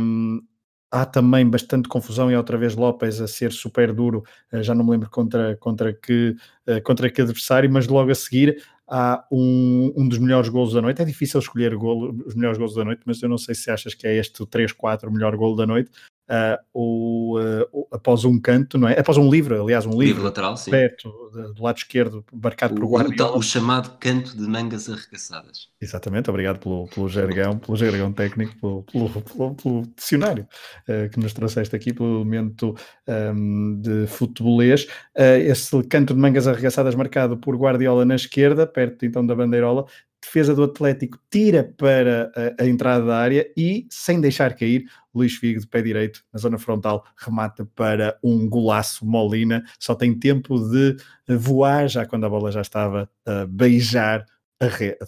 [0.00, 0.40] um,
[0.88, 4.22] há também bastante confusão e outra vez López a ser super duro,
[4.60, 6.36] já não me lembro contra, contra, que,
[6.84, 11.02] contra que adversário, mas logo a seguir há um, um dos melhores golos da noite.
[11.02, 13.94] É difícil escolher golo, os melhores golos da noite, mas eu não sei se achas
[13.94, 15.90] que é este o 3-4 o melhor golo da noite,
[16.30, 17.36] uh,
[17.72, 18.98] uh, após um canto, não é?
[18.98, 20.70] Após um livro, aliás, um livro, livro lateral, sim.
[20.70, 21.10] perto
[21.54, 23.34] do lado esquerdo, marcado por Guardiola.
[23.34, 25.68] O, o, chamado canto de mangas arregaçadas.
[25.80, 30.46] Exatamente, obrigado pelo, pelo jargão, pelo jargão técnico, pelo, pelo, pelo, pelo dicionário
[30.88, 32.74] uh, que nos trouxeste aqui, pelo elemento
[33.34, 34.86] um, de futebolês.
[35.16, 39.86] esse canto de mangas arregaçadas marcado por Guardiola na esquerda, perto então da bandeirola,
[40.20, 45.34] defesa do Atlético tira para a, a, entrada da área e, sem deixar cair, Luís
[45.34, 49.64] Figo, de pé direito, na zona frontal, remata para um golaço Molina.
[49.78, 50.96] Só tem tempo de
[51.36, 54.26] voar, já quando a bola já estava a beijar
[54.60, 54.98] a rede.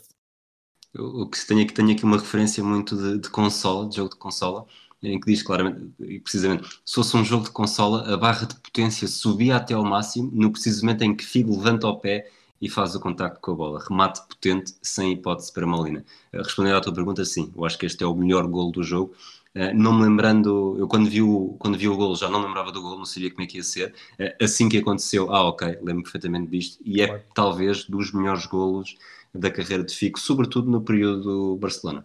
[0.97, 4.17] O que tenho aqui, tenho aqui uma referência muito de, de consola, de jogo de
[4.17, 4.67] consola,
[5.03, 8.55] em que diz claramente, e precisamente, se fosse um jogo de consola, a barra de
[8.57, 12.31] potência subia até ao máximo, no precisamente em que Figo levanta o pé
[12.63, 13.85] e faz o contacto com a bola.
[13.87, 16.05] Remate potente, sem hipótese para Molina.
[16.33, 18.85] Eh, respondendo à tua pergunta, sim, eu acho que este é o melhor gol do
[18.85, 19.13] jogo.
[19.55, 22.47] Uh, não me lembrando, eu quando vi, o, quando vi o gol já não me
[22.47, 23.93] lembrava do gol, não sabia como é que ia ser.
[24.19, 26.81] Uh, assim que aconteceu, ah, ok, lembro perfeitamente disto.
[26.87, 28.97] E é talvez dos melhores golos
[29.35, 32.05] da carreira de Figo, sobretudo no período do Barcelona.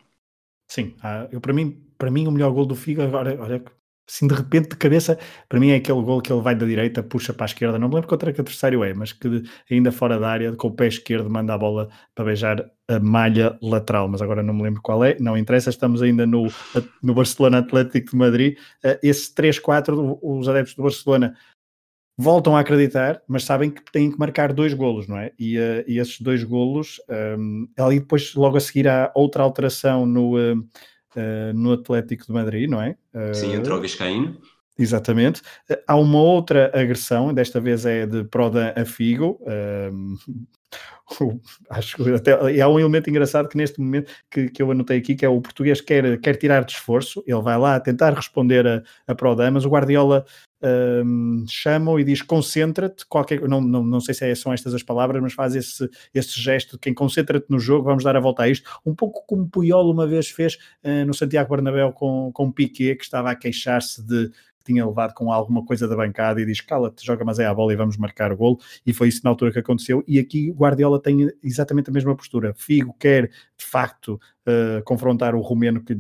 [0.67, 3.63] Sim, ah, eu, para, mim, para mim o melhor gol do Figo, agora, olha,
[4.09, 7.03] assim de repente de cabeça, para mim é aquele gol que ele vai da direita,
[7.03, 10.17] puxa para a esquerda, não me lembro contra que adversário é, mas que ainda fora
[10.17, 14.21] da área, com o pé esquerdo, manda a bola para beijar a malha lateral, mas
[14.21, 16.47] agora não me lembro qual é, não interessa, estamos ainda no,
[17.03, 21.35] no Barcelona Atlético de Madrid, eh, esse 3-4, os adeptos do Barcelona
[22.17, 25.31] voltam a acreditar, mas sabem que têm que marcar dois golos, não é?
[25.37, 29.43] E, uh, e esses dois golos, um, ehm, ali depois logo a seguir há outra
[29.43, 30.35] alteração no...
[30.35, 30.67] Uh,
[31.17, 32.95] uh, no Atlético de Madrid, não é?
[33.13, 34.37] Uh, Sim, entrou o Viscaíno.
[34.79, 35.41] Exatamente.
[35.87, 39.39] Há uma outra agressão, desta vez é de Prodan a Figo,
[41.69, 45.15] acho que até, há um elemento engraçado que neste momento que, que eu anotei aqui,
[45.15, 48.83] que é o português quer, quer tirar de esforço, ele vai lá tentar responder a,
[49.07, 50.25] a Prodam, mas o Guardiola
[50.61, 54.83] um, chama e diz concentra-te, qualquer, não, não, não sei se é, são estas as
[54.83, 58.43] palavras, mas faz esse, esse gesto de quem concentra-te no jogo, vamos dar a volta
[58.43, 62.51] a isto, um pouco como Puyol uma vez fez uh, no Santiago Bernabéu com, com
[62.51, 64.31] Piquet, que estava a queixar-se de
[64.67, 67.73] tinha levado com alguma coisa da bancada e diz cala-te, joga mas é a bola
[67.73, 68.59] e vamos marcar o golo.
[68.85, 70.03] E foi isso na altura que aconteceu.
[70.07, 75.41] E aqui Guardiola tem exatamente a mesma postura, Figo quer de facto uh, confrontar o
[75.41, 75.97] romeno que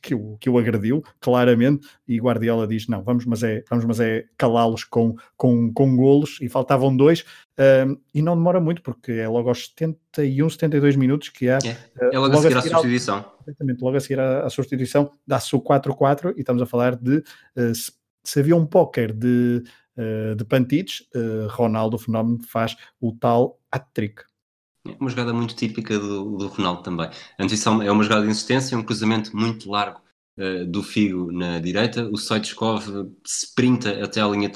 [0.00, 4.00] que, o, que o agrediu, claramente, e Guardiola diz: não, vamos, mas é, vamos, mas
[4.00, 7.24] é calá-los com, com, com golos, e faltavam dois,
[7.58, 11.58] um, e não demora muito, porque é logo aos 71, 72 minutos que há.
[11.64, 11.76] É,
[12.14, 13.24] é logo, logo, a seguir à substituição.
[13.46, 17.74] Exatamente, logo a seguir à, substituição, dá-se o 4-4, e estamos a falar de uh,
[17.74, 19.62] se, se, havia um póquer de,
[19.96, 24.22] uh, de Pantites, uh, Ronaldo, fenómeno, faz o tal hat-trick.
[24.86, 27.08] É uma jogada muito típica do, do Ronaldo também.
[27.38, 29.98] A isso é uma jogada de insistência, um cruzamento muito largo
[30.38, 32.06] uh, do Figo na direita.
[32.10, 34.50] O Soitskov sprinta até a linha,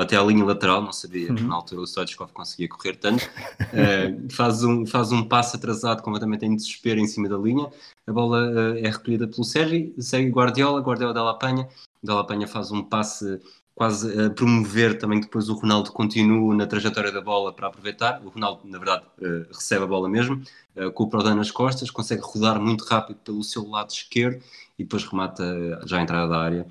[0.00, 1.48] até a linha lateral, não sabia uhum.
[1.48, 3.24] na altura o Soitskov conseguia correr tanto.
[3.24, 7.68] Uh, faz, um, faz um passo atrasado completamente em desespero em cima da linha.
[8.06, 11.68] A bola uh, é recolhida pelo Sérgio, segue Guardiola, Guardiola dela apanha.
[12.02, 13.38] Dela apanha faz um passe
[13.74, 18.22] quase a promover também que depois o Ronaldo continue na trajetória da bola para aproveitar.
[18.24, 20.42] O Ronaldo, na verdade, uh, recebe a bola mesmo,
[20.76, 24.40] uh, com o Prodan nas costas, consegue rodar muito rápido pelo seu lado esquerdo
[24.78, 26.66] e depois remata uh, já a entrada da área.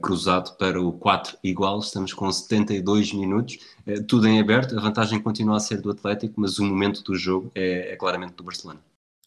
[0.00, 3.58] cruzado para o 4 igual, estamos com 72 minutos,
[4.06, 7.50] tudo em aberto, a vantagem continua a ser do Atlético, mas o momento do jogo
[7.56, 8.78] é, é claramente do Barcelona.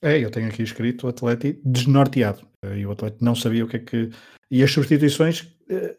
[0.01, 3.76] É, eu tenho aqui escrito o Atlético desnorteado, e o Atlético não sabia o que
[3.76, 4.09] é que...
[4.49, 5.45] E as substituições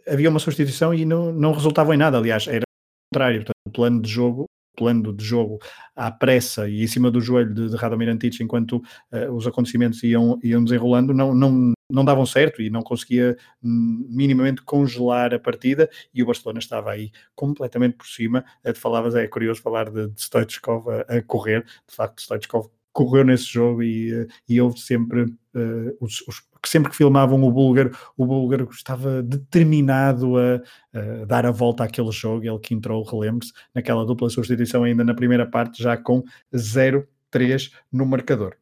[0.06, 2.18] havia uma substituição e não, não resultava em nada.
[2.18, 3.38] Aliás, era o contrário.
[3.44, 4.46] Portanto, o plano de jogo
[4.78, 5.58] plano de jogo
[5.96, 8.76] à pressa e em cima do joelho de, de Radomir Antic enquanto
[9.12, 14.06] uh, os acontecimentos iam, iam desenrolando não, não, não davam certo e não conseguia hum,
[14.08, 18.44] minimamente congelar a partida e o Barcelona estava aí completamente por cima.
[18.64, 23.24] Uh, falavas, é curioso falar de, de Stoichkov a, a correr, de facto Stoichkov correu
[23.24, 28.26] nesse jogo e, e houve sempre uh, os, os, sempre que filmavam o búlgaro, o
[28.26, 30.60] búlgaro estava determinado a,
[30.94, 35.14] a dar a volta àquele jogo, ele que entrou, relembre-se, naquela dupla substituição ainda na
[35.14, 36.22] primeira parte, já com
[36.54, 38.56] 0-3 no marcador.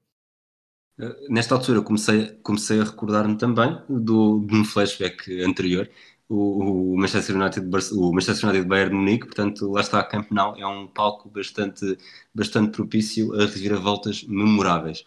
[0.99, 5.89] Eh, nesta altura comecei, comecei a recordar-me também do, de um flashback anterior,
[6.29, 10.57] o, Manchester United, o Manchester United Bayern de Munique, portanto lá está a Camp Nou,
[10.57, 11.97] é um palco bastante,
[12.35, 15.05] bastante propício a reviravoltas memoráveis.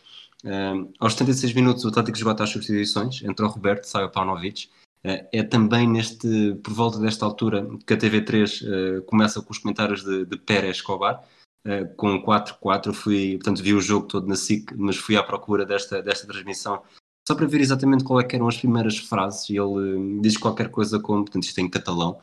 [1.00, 4.70] Aos 76 minutos o Atlético esgota as substituições, entrou o Roberto, sai o Paunovic.
[5.02, 9.52] Uh, é também neste, por volta desta altura que a TV3 uh, ah, começa com
[9.52, 11.24] os comentários de, de Pérez Escobar,
[11.66, 12.92] uh, com 4-4.
[12.94, 16.82] Fui, portanto, vi o jogo todo na SIC, mas fui à procura desta, desta transmissão
[17.30, 20.72] só para ver exatamente qual é que eram as primeiras frases e ele diz qualquer
[20.72, 22.20] coisa como, portanto isto é em catalão,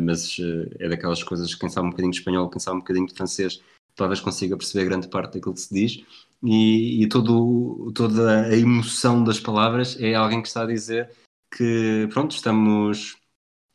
[0.00, 0.36] mas
[0.78, 3.60] é daquelas coisas quem sabe um bocadinho de espanhol, quem sabe um bocadinho de francês,
[3.96, 6.04] talvez consiga perceber grande parte daquilo que se diz
[6.40, 11.10] e, e todo, toda a emoção das palavras é alguém que está a dizer
[11.50, 13.16] que, pronto, estamos.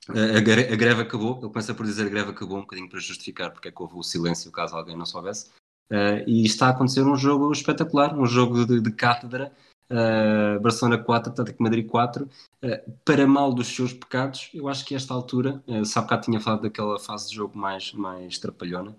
[0.07, 3.51] A, a, greve acabou, ele começa por dizer a greve acabou, um bocadinho para justificar
[3.51, 5.49] porque é que houve o silêncio caso alguém não soubesse.
[5.91, 9.51] Uh, e está a acontecer um jogo espetacular, um jogo de, de cátedra.
[9.92, 14.94] Uh, Barcelona 4, Atlético Madrid 4, uh, para mal dos seus pecados, eu acho que
[14.94, 18.96] esta altura, uh, que tinha falado daquela fase de jogo mais, mais trapalhona,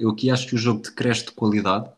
[0.00, 1.88] eu aqui acho que o jogo decresce de qualidade,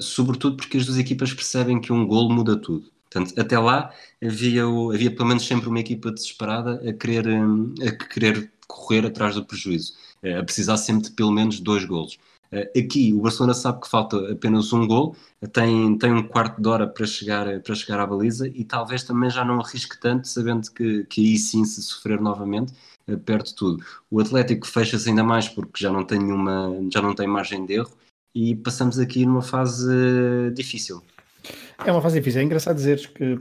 [0.00, 2.88] sobretudo porque as duas equipas percebem que um golo muda tudo.
[3.10, 3.92] Portanto, até lá
[4.22, 4.62] havia,
[4.94, 9.44] havia pelo menos sempre uma equipa desesperada a querer, eh, a querer correr atrás do
[9.44, 12.18] prejuízo, eh, a precisar sempre de pelo menos dois golos.
[12.76, 15.14] Aqui o Barcelona sabe que falta apenas um gol,
[15.52, 19.30] tem, tem um quarto de hora para chegar, para chegar à baliza e talvez também
[19.30, 22.72] já não arrisque tanto, sabendo que, que aí sim se sofrer novamente,
[23.24, 23.84] perde tudo.
[24.10, 27.74] O Atlético fecha-se ainda mais porque já não tem nenhuma, já não tem margem de
[27.74, 27.90] erro
[28.34, 31.02] e passamos aqui numa fase difícil.
[31.84, 32.40] É uma fase difícil.
[32.40, 33.38] É engraçado dizeres que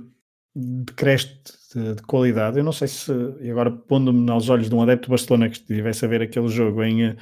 [0.56, 1.36] decresce
[1.74, 2.58] de, de, qualidade.
[2.58, 5.58] Eu não sei se, e agora pondo-me aos olhos de um adepto de Barcelona que
[5.58, 7.16] estivesse a ver aquele jogo em,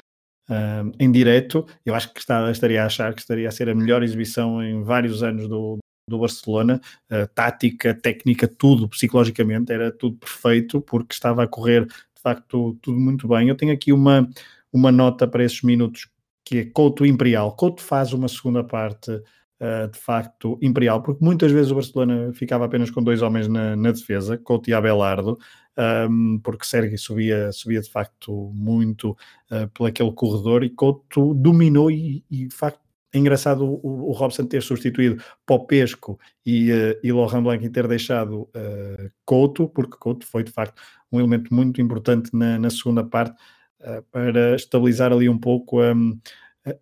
[0.98, 4.02] em direto, eu acho que está, estaria a achar que estaria a ser a melhor
[4.02, 5.78] exibição em vários anos do,
[6.08, 6.80] do Barcelona,
[7.12, 12.98] uh, tática, técnica, tudo, psicologicamente, era tudo perfeito, porque estava a correr de facto tudo
[12.98, 13.48] muito bem.
[13.48, 14.28] Eu tenho aqui uma,
[14.72, 16.08] uma nota para esses minutos
[16.44, 17.54] que é Couto Imperial.
[17.54, 22.64] Couto faz uma segunda parte uh, de facto imperial, porque muitas vezes o Barcelona ficava
[22.64, 25.38] apenas com dois homens na, na defesa, Couto e Abelardo,
[25.78, 29.16] um, porque Sérgio subia, subia de facto muito
[29.50, 32.80] uh, por aquele corredor e Couto dominou e, e de facto
[33.12, 37.86] é engraçado o, o Robson ter substituído Popesco e, uh, e Laurent Blanc e ter
[37.88, 43.02] deixado uh, Couto, porque Couto foi de facto um elemento muito importante na, na segunda
[43.02, 43.36] parte
[43.80, 45.92] uh, para estabilizar ali um pouco a,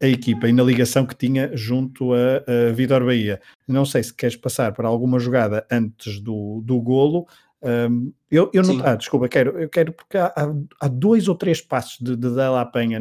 [0.03, 2.39] a, equipa e na ligação que tinha junto a,
[2.69, 3.41] a Vitor Bahia.
[3.69, 7.27] Não sei se queres passar para alguma jogada antes do, do golo.
[7.67, 10.33] Um, eu, eu não, ah, desculpa, quero, eu quero porque há,
[10.81, 13.01] há, dois ou três passos de, de Della Penha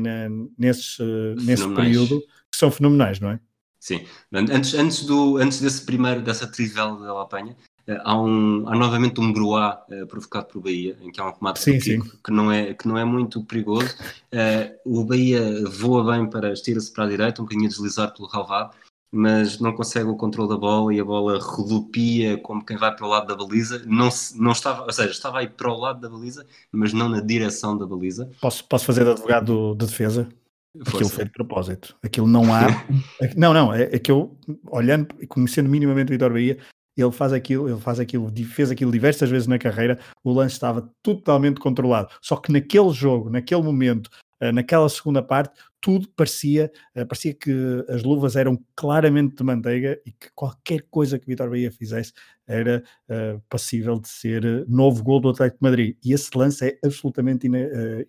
[0.57, 1.03] nesse,
[1.43, 2.19] nesse período
[2.51, 3.39] que são fenomenais, não é?
[3.79, 4.03] Sim.
[4.33, 7.55] Antes, antes, do, antes desse primeiro, dessa trivela da Lapanha,
[7.85, 11.33] eh, há, um, há novamente um Bruá uh, provocado por Bahia, em que há um
[11.33, 12.01] remate sim, sim.
[12.23, 13.95] Que, não é, que não é muito perigoso.
[14.33, 18.27] Uh, o Bahia voa bem para, estira-se para a direita, um bocadinho a deslizar pelo
[18.27, 18.73] Calvado,
[19.15, 23.05] mas não consegue o controle da bola e a bola rodopia como quem vai para
[23.05, 23.81] o lado da baliza.
[23.85, 27.21] Não, não estava, ou seja, estava aí para o lado da baliza, mas não na
[27.21, 28.29] direção da baliza.
[28.41, 30.27] Posso, posso fazer de advogado de defesa?
[30.75, 30.97] Força.
[30.97, 31.95] Aquilo foi de propósito.
[32.03, 32.67] Aquilo não há.
[33.37, 34.37] não, não, é, é, que eu,
[34.69, 36.57] olhando e conhecendo minimamente o Vitor Bahia,
[36.97, 40.89] ele faz aquilo, ele faz aquilo, fez aquilo diversas vezes na carreira, o lance estava
[41.01, 42.09] totalmente controlado.
[42.21, 44.09] Só que naquele jogo, naquele momento,
[44.53, 45.53] naquela segunda parte,
[45.85, 47.53] tudo parecia, eh, parecia que
[47.87, 52.11] as luvas eram claramente de manteiga e que qualquer coisa que Vitor Bahia fizesse
[52.47, 55.97] era uh, passível de ser novo gol do Atlético de Madrid.
[56.03, 57.59] E esse lance é absolutamente ina,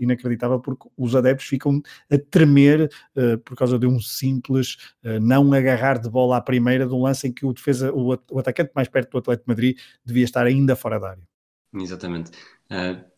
[0.01, 4.79] inacreditável porque os adeptos ficam a tremer uh, por causa de um simples
[5.21, 8.39] não agarrar de bola à primeira de um lance em que o defesa, o, o
[8.39, 11.23] atacante mais perto do Atlético de Madrid devia estar ainda fora da área.
[11.75, 12.31] Exatamente.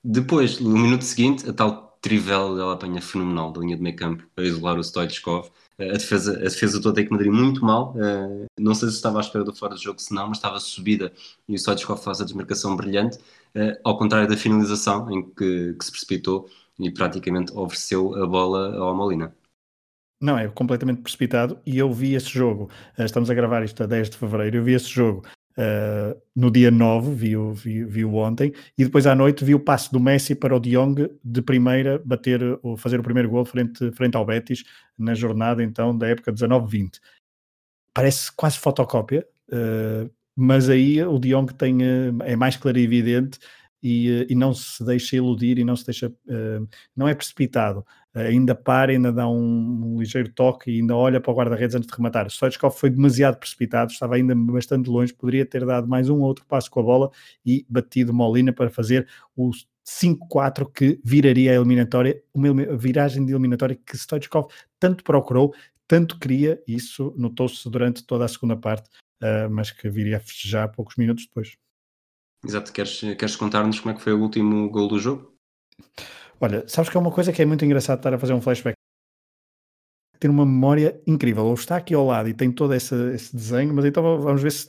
[0.02, 4.24] depois, no minuto seguinte, a tal Trivela ela apanha fenomenal da linha de meio campo
[4.36, 5.50] a isolar o Stoichkov.
[5.78, 7.94] A defesa, a defesa do Atlético Madrid muito mal.
[7.94, 10.58] Uh, não sei se estava à espera do fora do jogo, se não, mas estava
[10.58, 11.12] subida
[11.48, 15.84] e o Stoichkov faz a desmarcação brilhante, uh, ao contrário da finalização em que, que,
[15.84, 19.34] se precipitou e praticamente ofereceu a bola ao Molina.
[20.20, 22.68] Não, é completamente precipitado e eu vi esse jogo.
[22.98, 24.56] Uh, estamos a gravar isto a 10 de fevereiro.
[24.56, 25.24] Eu vi esse jogo
[25.58, 29.90] Uh, no dia 9, viu, viu, viu, ontem, e depois à noite vi o passe
[29.90, 32.40] do Messi para o De Jong de primeira bater,
[32.76, 34.62] fazer o primeiro gol frente, frente ao Betis
[34.96, 37.00] na jornada então da época 19-20.
[37.92, 42.84] Parece quase fotocópia, uh, mas aí o De Jong tem, uh, é mais claro e
[42.84, 43.40] evidente
[43.82, 46.12] e, e, não se deixa iludir e não se deixa,
[46.96, 47.84] não é precipitado
[48.26, 51.88] ainda para, ainda dá um, um, ligeiro toque e ainda olha para o guarda-redes antes
[51.88, 52.28] de rematar.
[52.30, 56.44] Stoichkov foi demasiado precipitado, estava ainda bastante longe, poderia ter dado mais um ou outro
[56.46, 57.10] passo com a bola
[57.44, 59.06] e batido Molina para fazer
[59.36, 59.50] o
[59.86, 65.54] 5-4 que viraria a eliminatória, uma viragem de eliminatória que Stoichkov tanto procurou,
[65.86, 68.88] tanto queria, isso notou-se durante toda a segunda parte,
[69.22, 71.56] uh, mas que viria a festejar poucos minutos depois.
[72.44, 75.34] Exato, queres, queres contar-nos como é que foi o último gol do jogo?
[76.40, 78.74] Olha, sabes que é uma coisa que é muito engraçado estar a fazer um flashback.
[80.20, 81.46] Ter uma memória incrível.
[81.46, 84.52] Ou está aqui ao lado e tem todo esse, esse desenho, mas então vamos ver
[84.52, 84.66] se,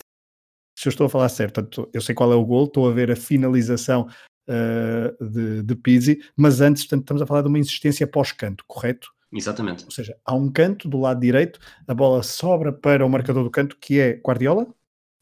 [0.77, 1.55] se eu estou a falar certo.
[1.55, 4.07] Portanto, eu sei qual é o gol, estou a ver a finalização
[4.49, 9.09] uh, de, de Pizzi, mas antes portanto, estamos a falar de uma insistência pós-canto, correto?
[9.31, 9.85] Exatamente.
[9.85, 13.51] Ou seja, há um canto do lado direito, a bola sobra para o marcador do
[13.51, 14.67] canto, que é Guardiola.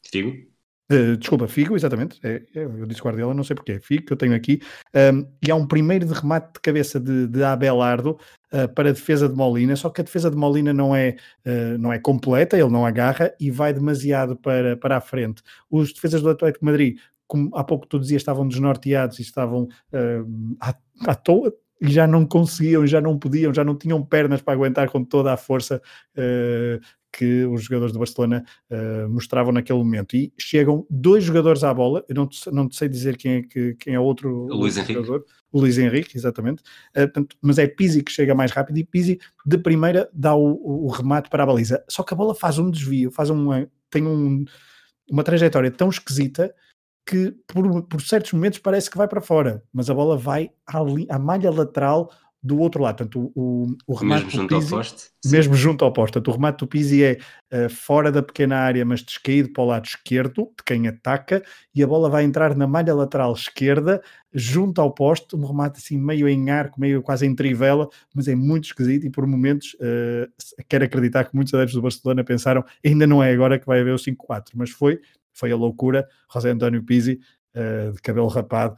[0.06, 0.47] Figo.
[0.90, 2.18] Uh, desculpa, Figo, exatamente.
[2.22, 3.78] É, é, eu disse Guardiola, não sei porquê.
[3.78, 4.60] Figo, que eu tenho aqui.
[4.94, 8.18] Um, e há um primeiro de remate de cabeça de, de Abelardo
[8.52, 11.16] uh, para a defesa de Molina, só que a defesa de Molina não é,
[11.46, 15.42] uh, não é completa, ele não agarra e vai demasiado para, para a frente.
[15.70, 19.68] Os defesas do Atlético de Madrid, como há pouco tu dizias, estavam desnorteados e estavam
[20.58, 20.74] à,
[21.06, 24.90] à toa, e já não conseguiam, já não podiam, já não tinham pernas para aguentar
[24.90, 25.80] com toda a força
[26.16, 26.80] uh,
[27.12, 30.14] que os jogadores do Barcelona uh, mostravam naquele momento.
[30.16, 33.42] E chegam dois jogadores à bola, eu não te, não te sei dizer quem é,
[33.42, 35.24] que, quem é outro, o Luís jogador.
[35.50, 36.62] O Luís Henrique, exatamente.
[36.90, 40.52] Uh, portanto, mas é Pizzi que chega mais rápido e Pizzi de primeira dá o,
[40.52, 41.82] o, o, remate para a baliza.
[41.88, 44.44] Só que a bola faz um desvio, faz um, tem um,
[45.10, 46.54] uma trajetória tão esquisita
[47.06, 50.78] que por, por, certos momentos parece que vai para fora, mas a bola vai à,
[51.08, 52.98] à malha lateral do outro lado.
[52.98, 55.10] Portanto, o, o remate mesmo junto Pizzi, ao poste.
[55.26, 56.12] Mesmo junto ao poste.
[56.12, 57.18] Portanto, o remate do Pizzi é
[57.52, 61.42] uh, fora da pequena área, mas descaído para o lado esquerdo, de quem ataca,
[61.74, 64.00] e a bola vai entrar na malha lateral esquerda,
[64.32, 68.34] junto ao poste, um remate assim meio em arco, meio quase em trivela, mas é
[68.34, 70.30] muito esquisito e por momentos uh,
[70.68, 73.94] quero acreditar que muitos adeptos do Barcelona pensaram ainda não é agora que vai haver
[73.94, 75.00] o 5-4, mas foi,
[75.32, 76.06] foi a loucura.
[76.32, 77.18] José António Pizzi,
[77.56, 78.76] uh, de cabelo rapado,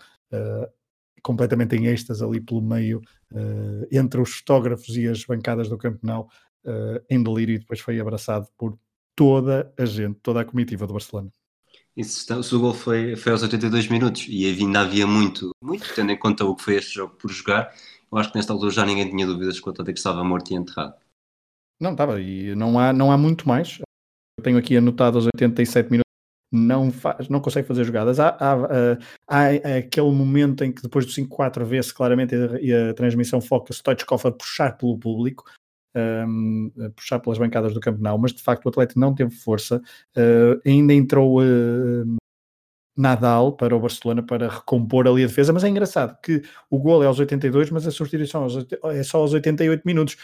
[1.22, 3.02] completamente em êxtase ali pelo meio,
[3.32, 6.28] uh, entre os fotógrafos e as bancadas do campeonato,
[6.64, 8.78] uh, em delírio, e depois foi abraçado por
[9.14, 11.32] toda a gente, toda a comitiva do Barcelona.
[11.96, 16.18] Isso, o gol foi, foi aos 82 minutos e ainda havia muito, muito, tendo em
[16.18, 17.74] conta o que foi este jogo por jogar.
[18.10, 20.56] Eu acho que nesta altura já ninguém tinha dúvidas que o Atlético estava morto e
[20.56, 20.94] enterrado.
[21.80, 23.78] Não, estava, e não há, não há muito mais.
[24.38, 26.09] Eu tenho aqui anotado aos 87 minutos,
[26.50, 28.18] não, faz, não consegue fazer jogadas.
[28.18, 28.54] Há, há,
[29.28, 33.72] há, aquele momento em que depois do 5-4 vê-se claramente e a, a, transmissão foca
[33.72, 35.44] Stoichkov a puxar pelo público,
[35.96, 39.80] um, puxar pelas bancadas do campo, não, mas de facto o atleta não teve força.
[40.16, 42.16] Uh, ainda entrou uh,
[42.96, 47.02] Nadal para o Barcelona para recompor ali a defesa, mas é engraçado que o gol
[47.02, 48.46] é aos 82, mas a substituição
[48.84, 50.16] é só aos 88 minutos.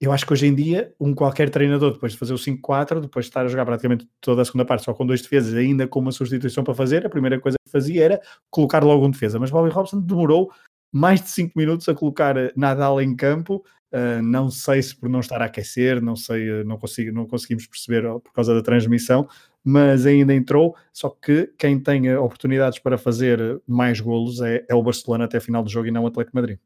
[0.00, 3.24] Eu acho que hoje em dia, um qualquer treinador, depois de fazer o 5-4, depois
[3.24, 5.98] de estar a jogar praticamente toda a segunda parte só com dois defesas, ainda com
[5.98, 9.40] uma substituição para fazer, a primeira coisa que fazia era colocar logo um defesa.
[9.40, 10.52] Mas Bobby Robson demorou
[10.92, 13.64] mais de 5 minutos a colocar eh, Nadal em campo.
[13.90, 17.26] Uh, não sei se por não estar a aquecer, não sei, eh, não, consigo, não
[17.26, 19.26] conseguimos perceber por causa da transmissão,
[19.64, 20.76] mas ainda entrou.
[20.92, 25.40] Só que quem tem oportunidades para fazer mais golos é, é o Barcelona até a
[25.40, 26.58] final do jogo e não o Atlético Madrid.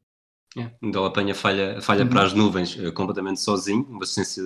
[0.57, 2.09] É, então apanha falha, falha uhum.
[2.09, 4.43] para as nuvens completamente sozinho, uma assistência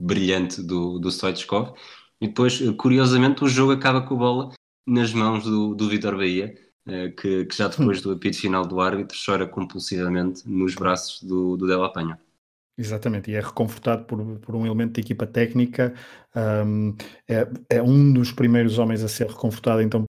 [0.00, 1.74] brilhante do, do Stoichkov.
[2.20, 4.52] E depois, curiosamente, o jogo acaba com a bola
[4.86, 6.54] nas mãos do, do Vitor Bahia,
[7.16, 11.66] que, que, já depois do apito final do árbitro chora compulsivamente nos braços do, do
[11.66, 12.18] Della Penha.
[12.76, 15.94] Exatamente, e é reconfortado por, por um elemento de equipa técnica,
[16.66, 16.96] um,
[17.28, 20.04] é, é, um dos primeiros homens a ser reconfortado então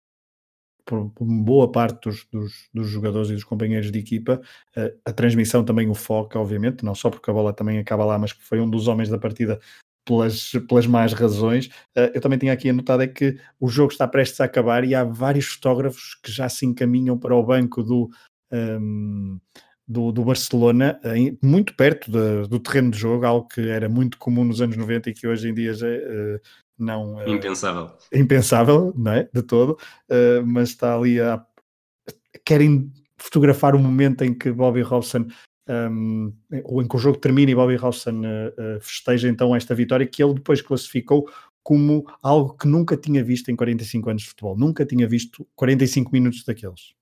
[0.86, 4.41] por, por boa parte dos, dos, dos, jogadores e dos companheiros de equipa.
[4.75, 8.17] Uh, a transmissão também o foca, obviamente, não só porque a bola também acaba lá,
[8.17, 9.59] mas que foi um dos homens da partida
[10.05, 11.67] pelas, pelas más razões.
[11.97, 14.93] Uh, eu também tinha aqui anotado é que o jogo está prestes a acabar e
[14.93, 18.09] há vários fotógrafos que já se encaminham para o banco do.
[18.51, 19.39] Um,
[19.86, 20.97] do, do Barcelona,
[21.41, 25.09] muito perto de, do terreno de jogo, algo que era muito comum nos anos 90
[25.09, 26.39] e que hoje em dia já uh,
[26.84, 27.15] não...
[27.15, 27.91] Uh, impensável.
[28.13, 29.29] Impensável, não é?
[29.34, 31.43] De todo, uh, mas está ali a...
[32.45, 35.27] Querem fotografar o momento em que Bobby Robson
[35.67, 36.34] um,
[36.65, 40.21] ou em que o jogo termina e Bobby Robson uh, festeja então esta vitória que
[40.21, 41.29] ele depois classificou
[41.63, 46.11] como algo que nunca tinha visto em 45 anos de futebol, nunca tinha visto 45
[46.11, 46.93] minutos daqueles.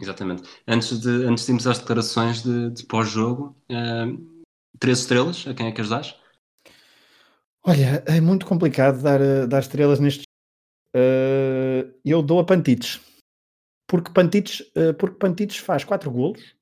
[0.00, 0.42] Exatamente.
[0.66, 3.56] Antes de, antes de irmos às declarações de, de pós-jogo,
[4.78, 6.14] três estrelas, a quem é que as dás?
[7.64, 10.24] Olha, é muito complicado dar, eh, dar estrelas neste.
[10.94, 13.00] Uh, eu dou a Pantites.
[13.88, 16.56] Porque Pantites, uh, porque Pantites faz quatro golos,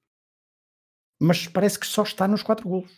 [1.21, 2.91] mas parece que só está nos quatro golos.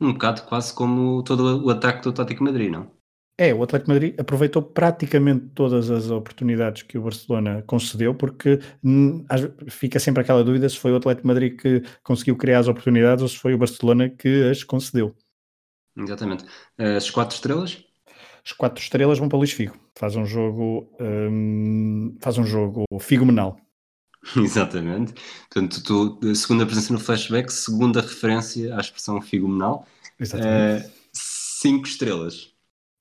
[0.00, 2.90] Um bocado quase como todo o ataque do Atlético Madrid, não?
[3.38, 9.24] É, o Atlético Madrid aproveitou praticamente todas as oportunidades que o Barcelona concedeu, porque hum,
[9.68, 13.28] fica sempre aquela dúvida se foi o Atlético Madrid que conseguiu criar as oportunidades ou
[13.28, 15.14] se foi o Barcelona que as concedeu.
[15.96, 16.44] Exatamente.
[16.78, 17.84] As quatro estrelas?
[18.44, 19.76] As quatro estrelas vão para o Luís Figo.
[19.96, 23.58] Faz um jogo, hum, faz um jogo figomenal.
[24.36, 25.14] Exatamente.
[25.50, 29.86] Portanto, tu, segunda presença no flashback, segunda referência à expressão figomenal.
[30.18, 30.86] Exatamente.
[30.86, 32.54] Uh, cinco estrelas.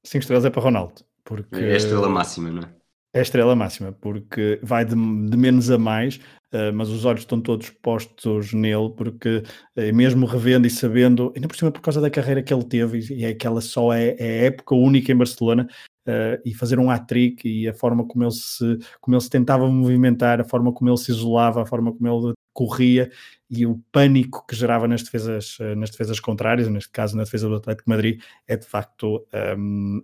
[0.04, 1.04] 5 estrelas é para Ronaldo.
[1.24, 2.76] Porque é a estrela máxima, não é?
[3.14, 6.20] É a estrela máxima, porque vai de, de menos a mais,
[6.54, 9.44] uh, mas os olhos estão todos postos nele, porque
[9.78, 13.14] uh, mesmo revendo e sabendo, ainda por cima por causa da carreira que ele teve,
[13.14, 15.68] e é que ela só é, é época única em Barcelona,
[16.08, 19.68] uh, e fazer um hat-trick e a forma como ele, se, como ele se tentava
[19.68, 23.12] movimentar, a forma como ele se isolava, a forma como ele corria
[23.50, 27.56] e o pânico que gerava nas defesas, nas defesas contrárias, neste caso na defesa do
[27.56, 29.26] Atlético de Madrid, é de facto.
[29.58, 30.02] Um,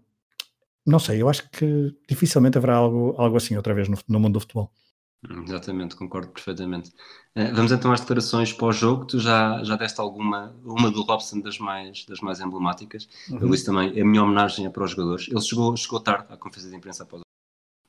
[0.86, 4.34] não sei, eu acho que dificilmente haverá algo, algo assim outra vez no, no mundo
[4.34, 4.72] do futebol.
[5.30, 6.90] Exatamente, concordo perfeitamente.
[7.36, 9.06] Uh, vamos então às declarações pós-jogo.
[9.06, 13.08] Tu já, já deste alguma, uma do Robson das mais, das mais emblemáticas.
[13.30, 13.40] Uhum.
[13.40, 15.28] Eu disse também, a minha homenagem é para os jogadores.
[15.30, 17.22] Ele chegou, chegou tarde à conferência de imprensa após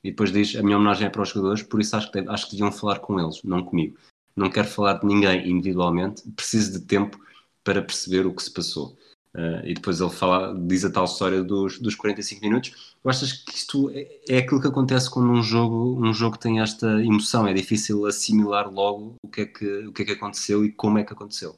[0.05, 2.47] e depois diz, a minha homenagem é para os jogadores, por isso acho que, acho
[2.47, 3.97] que deviam falar com eles, não comigo
[4.37, 7.19] não quero falar de ninguém individualmente, preciso de tempo
[7.63, 8.97] para perceber o que se passou.
[9.35, 12.95] Uh, e depois ele fala, diz a tal história dos, dos 45 minutos.
[13.03, 16.61] Eu achas que isto é, é aquilo que acontece quando um jogo, um jogo tem
[16.61, 17.47] esta emoção?
[17.47, 20.99] É difícil assimilar logo o que, é que, o que é que aconteceu e como
[20.99, 21.57] é que aconteceu.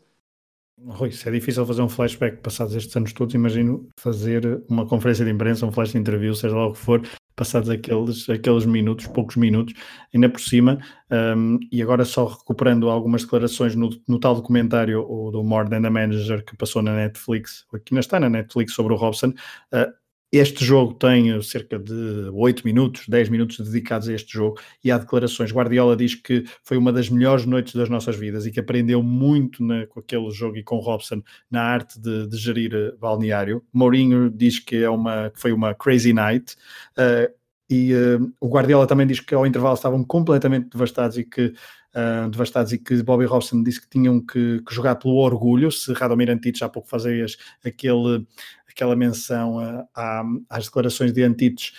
[0.86, 5.24] Rui, se é difícil fazer um flashback passados estes anos todos, imagino fazer uma conferência
[5.24, 7.02] de imprensa, um flash de interview, seja lá o que for,
[7.36, 9.74] passados aqueles, aqueles minutos, poucos minutos,
[10.14, 10.78] ainda por cima,
[11.10, 15.86] um, e agora só recuperando algumas declarações no, no tal documentário o, do More Than
[15.86, 20.03] a Manager que passou na Netflix, aqui ainda está na Netflix sobre o Robson, uh,
[20.38, 24.98] este jogo tem cerca de 8 minutos, 10 minutos dedicados a este jogo e há
[24.98, 25.52] declarações.
[25.52, 29.62] Guardiola diz que foi uma das melhores noites das nossas vidas e que aprendeu muito
[29.62, 33.62] na, com aquele jogo e com Robson na arte de, de gerir balneário.
[33.72, 36.56] Mourinho diz que, é uma, foi uma crazy night.
[36.98, 37.32] Uh,
[37.68, 41.54] e uh, o Guardiola também diz que ao intervalo estavam completamente devastados e que
[41.94, 45.92] uh, devastados e que Bobby Robson disse que tinham que, que jogar pelo orgulho, se
[45.92, 48.26] Radomir Antites há pouco fazias aquele,
[48.68, 49.58] aquela menção
[49.94, 51.72] a, às declarações de Antites,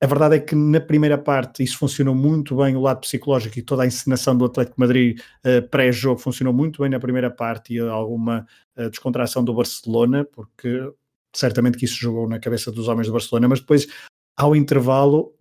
[0.00, 3.62] a verdade é que na primeira parte isso funcionou muito bem, o lado psicológico e
[3.62, 7.80] toda a encenação do Atlético Madrid uh, pré-jogo funcionou muito bem na primeira parte e
[7.80, 10.92] alguma uh, descontração do Barcelona, porque
[11.34, 13.86] certamente que isso jogou na cabeça dos homens do Barcelona, mas depois
[14.36, 15.34] ao intervalo,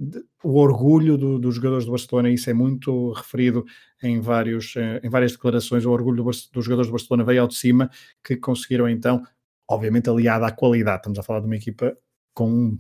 [0.44, 3.66] o orgulho do, dos jogadores do Barcelona, isso é muito referido
[4.02, 7.48] em, vários, eh, em várias declarações, o orgulho do, dos jogadores do Barcelona veio ao
[7.48, 7.90] de cima,
[8.24, 9.22] que conseguiram então,
[9.70, 11.98] obviamente aliado à qualidade, estamos a falar de uma equipa
[12.34, 12.78] com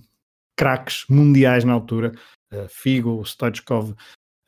[0.55, 2.13] craques mundiais na altura,
[2.53, 3.93] uh, Figo, Stoichkov,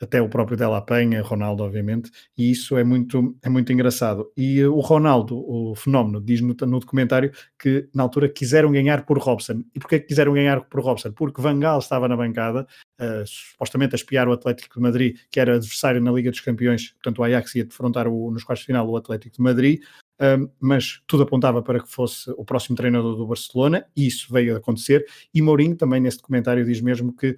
[0.02, 4.32] até o próprio Della Penha, Ronaldo, obviamente, e isso é muito, é muito engraçado.
[4.36, 9.06] E uh, o Ronaldo, o fenómeno, diz no, no, documentário que na altura quiseram ganhar
[9.06, 9.64] por Robson.
[9.74, 11.12] E porquê que quiseram ganhar por Robson?
[11.12, 12.68] Porque Van Gaal estava na bancada,
[13.02, 16.92] uh, supostamente a espiar o Atlético de Madrid, que era adversário na Liga dos Campeões,
[16.92, 19.82] portanto o Ajax ia defrontar o, nos quartos de final o Atlético de Madrid,
[20.20, 24.56] um, mas tudo apontava para que fosse o próximo treinador do Barcelona, e isso veio
[24.56, 25.06] a acontecer.
[25.34, 27.38] E Mourinho também nesse documentário diz mesmo que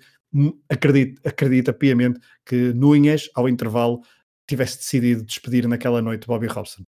[0.69, 4.01] acredita, acredita piamente que Núñez, ao intervalo,
[4.47, 6.83] tivesse decidido despedir naquela noite Bobby Robson.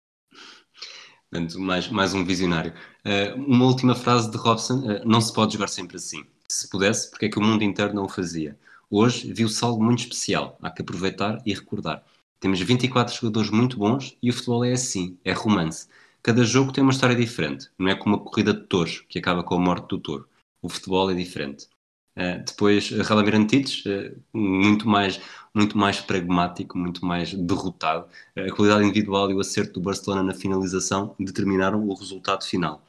[1.58, 2.72] Mais, mais um visionário.
[3.04, 6.24] Uh, uma última frase de Robson: uh, não se pode jogar sempre assim.
[6.48, 8.58] Se pudesse, porque é que o mundo inteiro não o fazia?
[8.90, 10.58] Hoje viu-se algo muito especial.
[10.62, 12.02] Há que aproveitar e recordar.
[12.40, 15.88] Temos 24 jogadores muito bons e o futebol é assim, é romance.
[16.22, 19.42] Cada jogo tem uma história diferente, não é como uma corrida de touros que acaba
[19.42, 20.28] com a morte do touro.
[20.62, 21.68] O futebol é diferente.
[22.18, 25.20] Uh, depois, Radamir Antites, uh, muito, mais,
[25.54, 28.06] muito mais pragmático, muito mais derrotado.
[28.36, 32.82] Uh, a qualidade individual e o acerto do Barcelona na finalização determinaram o resultado final.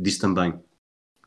[0.00, 0.52] diz também,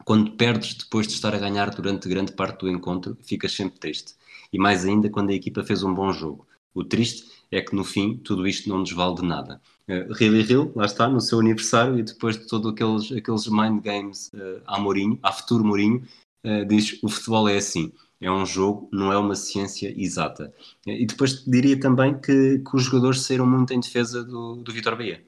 [0.05, 4.13] quando perdes depois de estar a ganhar durante grande parte do encontro, ficas sempre triste.
[4.53, 6.47] E mais ainda quando a equipa fez um bom jogo.
[6.75, 9.59] O triste é que no fim tudo isto não nos vale de nada.
[9.87, 14.29] Real e lá está, no seu aniversário e depois de todos aqueles, aqueles mind games
[14.33, 16.05] uh, à Mourinho, à futuro Mourinho,
[16.47, 17.91] uh, diz o futebol é assim,
[18.21, 20.53] é um jogo, não é uma ciência exata.
[20.85, 24.71] Uh, e depois diria também que, que os jogadores saíram muito em defesa do, do
[24.71, 25.23] Vitor Bahia.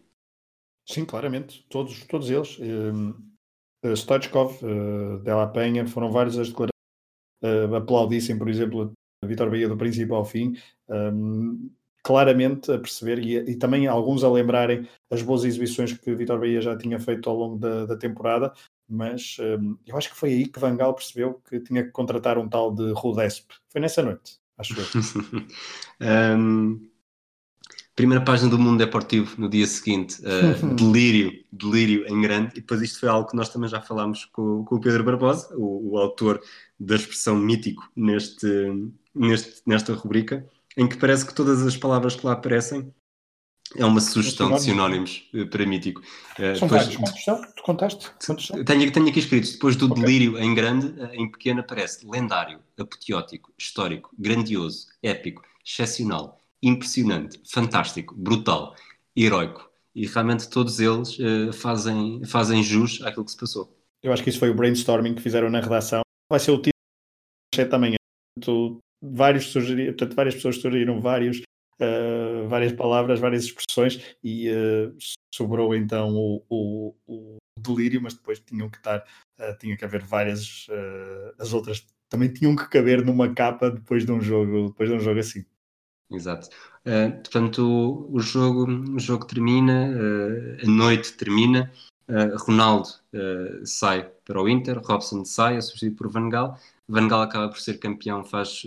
[0.88, 2.58] Sim, claramente, todos, todos eles.
[2.60, 3.14] Um,
[3.96, 8.92] Stoichkov, uh, Della Penha, foram vários as declarações, uh, aplaudissem, por exemplo,
[9.24, 10.58] a Vitor Bahia do princípio ao fim.
[10.90, 11.70] Um,
[12.04, 16.62] claramente a perceber e, e, também alguns a lembrarem as boas exibições que Vitor Bahia
[16.62, 18.54] já tinha feito ao longo da, da temporada,
[18.90, 22.38] mas um, eu acho que foi aí que Van Gaal percebeu que tinha que contratar
[22.38, 23.52] um tal de Rudesp.
[23.70, 24.86] Foi nessa noite, acho eu.
[26.38, 26.90] um,
[27.96, 32.82] primeira página do Mundo Deportivo no dia seguinte, uh, delírio, delírio em grande, e depois
[32.82, 35.98] isto foi algo que nós também já falámos com, com o Pedro Barbosa, o, o
[35.98, 36.42] autor
[36.80, 38.48] da expressão mítico neste,
[39.14, 40.48] neste, nesta rubrica
[40.78, 42.94] em que parece que todas as palavras que lá aparecem
[43.76, 46.02] é uma sugestão de sinónimos uh, para mítico.
[46.02, 46.96] Uh, São depois, vários.
[46.98, 47.42] Quantos são?
[47.42, 48.12] Tu contaste?
[48.26, 48.64] Quantos são?
[48.64, 49.54] Tenho, tenho aqui escritos.
[49.54, 50.04] Depois do okay.
[50.04, 58.16] delírio em grande, uh, em pequeno aparece lendário, apoteótico, histórico, grandioso, épico, excepcional, impressionante, fantástico,
[58.16, 58.76] brutal,
[59.16, 59.70] heroico.
[59.94, 63.76] E realmente todos eles uh, fazem, fazem jus àquilo que se passou.
[64.02, 66.02] Eu acho que isso foi o brainstorming que fizeram na redação.
[66.30, 66.74] Vai ser o título
[67.54, 67.96] às 7 da manhã.
[69.02, 71.42] Vários sugeriram, portanto, várias pessoas sugeriram vários,
[71.80, 74.96] uh, várias palavras, várias expressões e uh,
[75.34, 79.00] sobrou então o, o, o, delírio, mas depois tinham que estar,
[79.40, 80.68] uh, tinha que haver várias,
[81.38, 85.00] as outras também tinham que caber numa capa depois de um jogo, depois de um
[85.00, 85.46] jogo assim.
[86.12, 86.50] Exato.
[87.22, 89.94] portanto, o, jogo, o jogo termina,
[90.64, 91.72] a noite termina,
[92.40, 92.90] Ronaldo
[93.64, 96.58] sai para o Inter, Robson sai, é substituído por Van Gaal,
[96.88, 98.64] Van Gaal acaba por ser campeão, faz,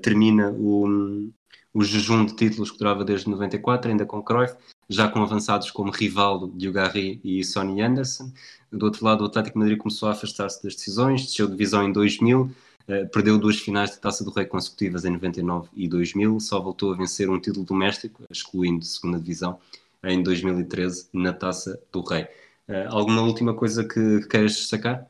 [0.00, 1.28] termina o,
[1.72, 4.56] o jejum de títulos que durava desde 94, ainda com Cruyff,
[4.88, 8.32] já com avançados como Rivaldo, Diogarri e Sonny Anderson.
[8.72, 11.92] Do outro lado, o Atlético Madrid começou a afastar-se das decisões, desceu de divisão em
[11.92, 12.50] 2000,
[12.88, 16.92] eh, perdeu duas finais de Taça do Rei consecutivas em 99 e 2000, só voltou
[16.92, 19.58] a vencer um título doméstico, excluindo segunda divisão,
[20.04, 22.24] em 2013 na Taça do Rei.
[22.68, 25.06] Uh, alguma última coisa que, que queres destacar?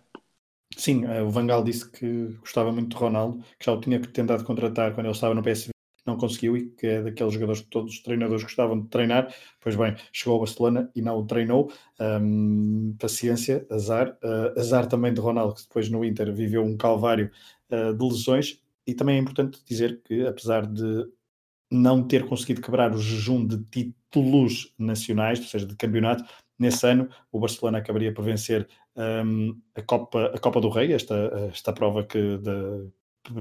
[0.77, 4.44] Sim, eh, o Vangal disse que gostava muito de Ronaldo, que já o tinha tentado
[4.44, 5.76] contratar quando ele estava no PSV,
[6.07, 9.33] não conseguiu e que é daqueles jogadores que todos os treinadores gostavam de treinar.
[9.61, 11.73] Pois bem, chegou ao Barcelona e não o treinou.
[12.01, 14.16] Um, paciência, azar.
[14.23, 17.31] Uh, azar também de Ronaldo, que depois no Inter viveu um calvário
[17.70, 18.62] uh, de lesões.
[18.87, 21.07] E também é importante dizer que, apesar de
[21.70, 26.24] não ter conseguido quebrar o jejum de títulos nacionais, ou seja, de campeonato,
[26.59, 31.15] nesse ano o Barcelona acabaria por vencer um, a, Copa, a Copa do Rei, esta,
[31.53, 32.91] esta prova que de,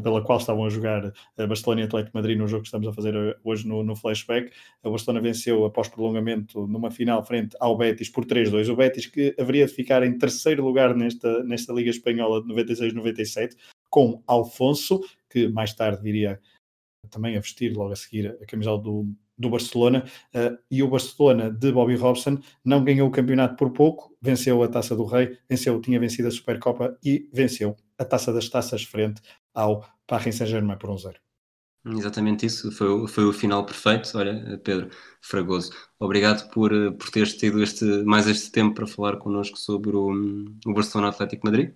[0.01, 2.93] pela qual estavam a jogar a Barcelona e Atlético Madrid no jogo que estamos a
[2.93, 4.51] fazer hoje no, no flashback.
[4.83, 8.71] A Barcelona venceu após prolongamento numa final frente ao Betis por 3-2.
[8.71, 13.55] O Betis que haveria de ficar em terceiro lugar nesta, nesta Liga Espanhola de 96-97,
[13.89, 16.39] com Alfonso, que mais tarde viria
[17.09, 19.07] também a vestir logo a seguir a camisola do,
[19.37, 24.15] do Barcelona, uh, e o Barcelona de Bobby Robson não ganhou o campeonato por pouco,
[24.21, 28.49] venceu a Taça do Rei, venceu, tinha vencido a Supercopa e venceu a Taça das
[28.49, 29.21] Taças frente
[29.55, 31.19] ao Paris Saint-Germain por um zero.
[31.87, 34.17] Exatamente isso, foi, foi o final perfeito.
[34.17, 34.89] Olha, Pedro
[35.21, 40.09] Fragoso, obrigado por, por teres tido este, mais este tempo para falar connosco sobre o,
[40.65, 41.75] o Barcelona Atlético Madrid.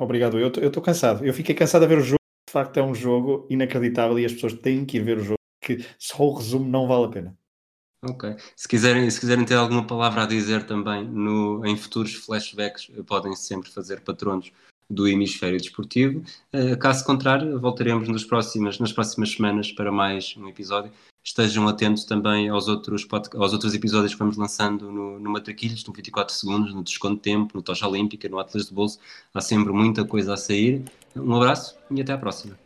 [0.00, 1.24] Obrigado, eu estou cansado.
[1.24, 2.18] Eu fiquei cansado a ver o jogo,
[2.48, 5.38] de facto é um jogo inacreditável e as pessoas têm que ir ver o jogo
[5.62, 7.38] que só o resumo não vale a pena.
[8.02, 8.36] Ok.
[8.56, 13.34] Se quiserem, se quiserem ter alguma palavra a dizer também no, em futuros flashbacks, podem
[13.34, 14.52] sempre fazer patronos
[14.88, 16.22] do Hemisfério Desportivo.
[16.52, 20.90] Uh, caso contrário, voltaremos nas próximas, nas próximas semanas para mais um episódio.
[21.22, 25.92] Estejam atentos também aos outros, aos outros episódios que vamos lançando no, no Matraquilhos, no
[25.92, 28.98] 24 Segundos, no Desconto Tempo, no Tocha Olímpica, no Atlas de Bolso.
[29.34, 30.84] Há sempre muita coisa a sair.
[31.14, 32.58] Um abraço e até à próxima.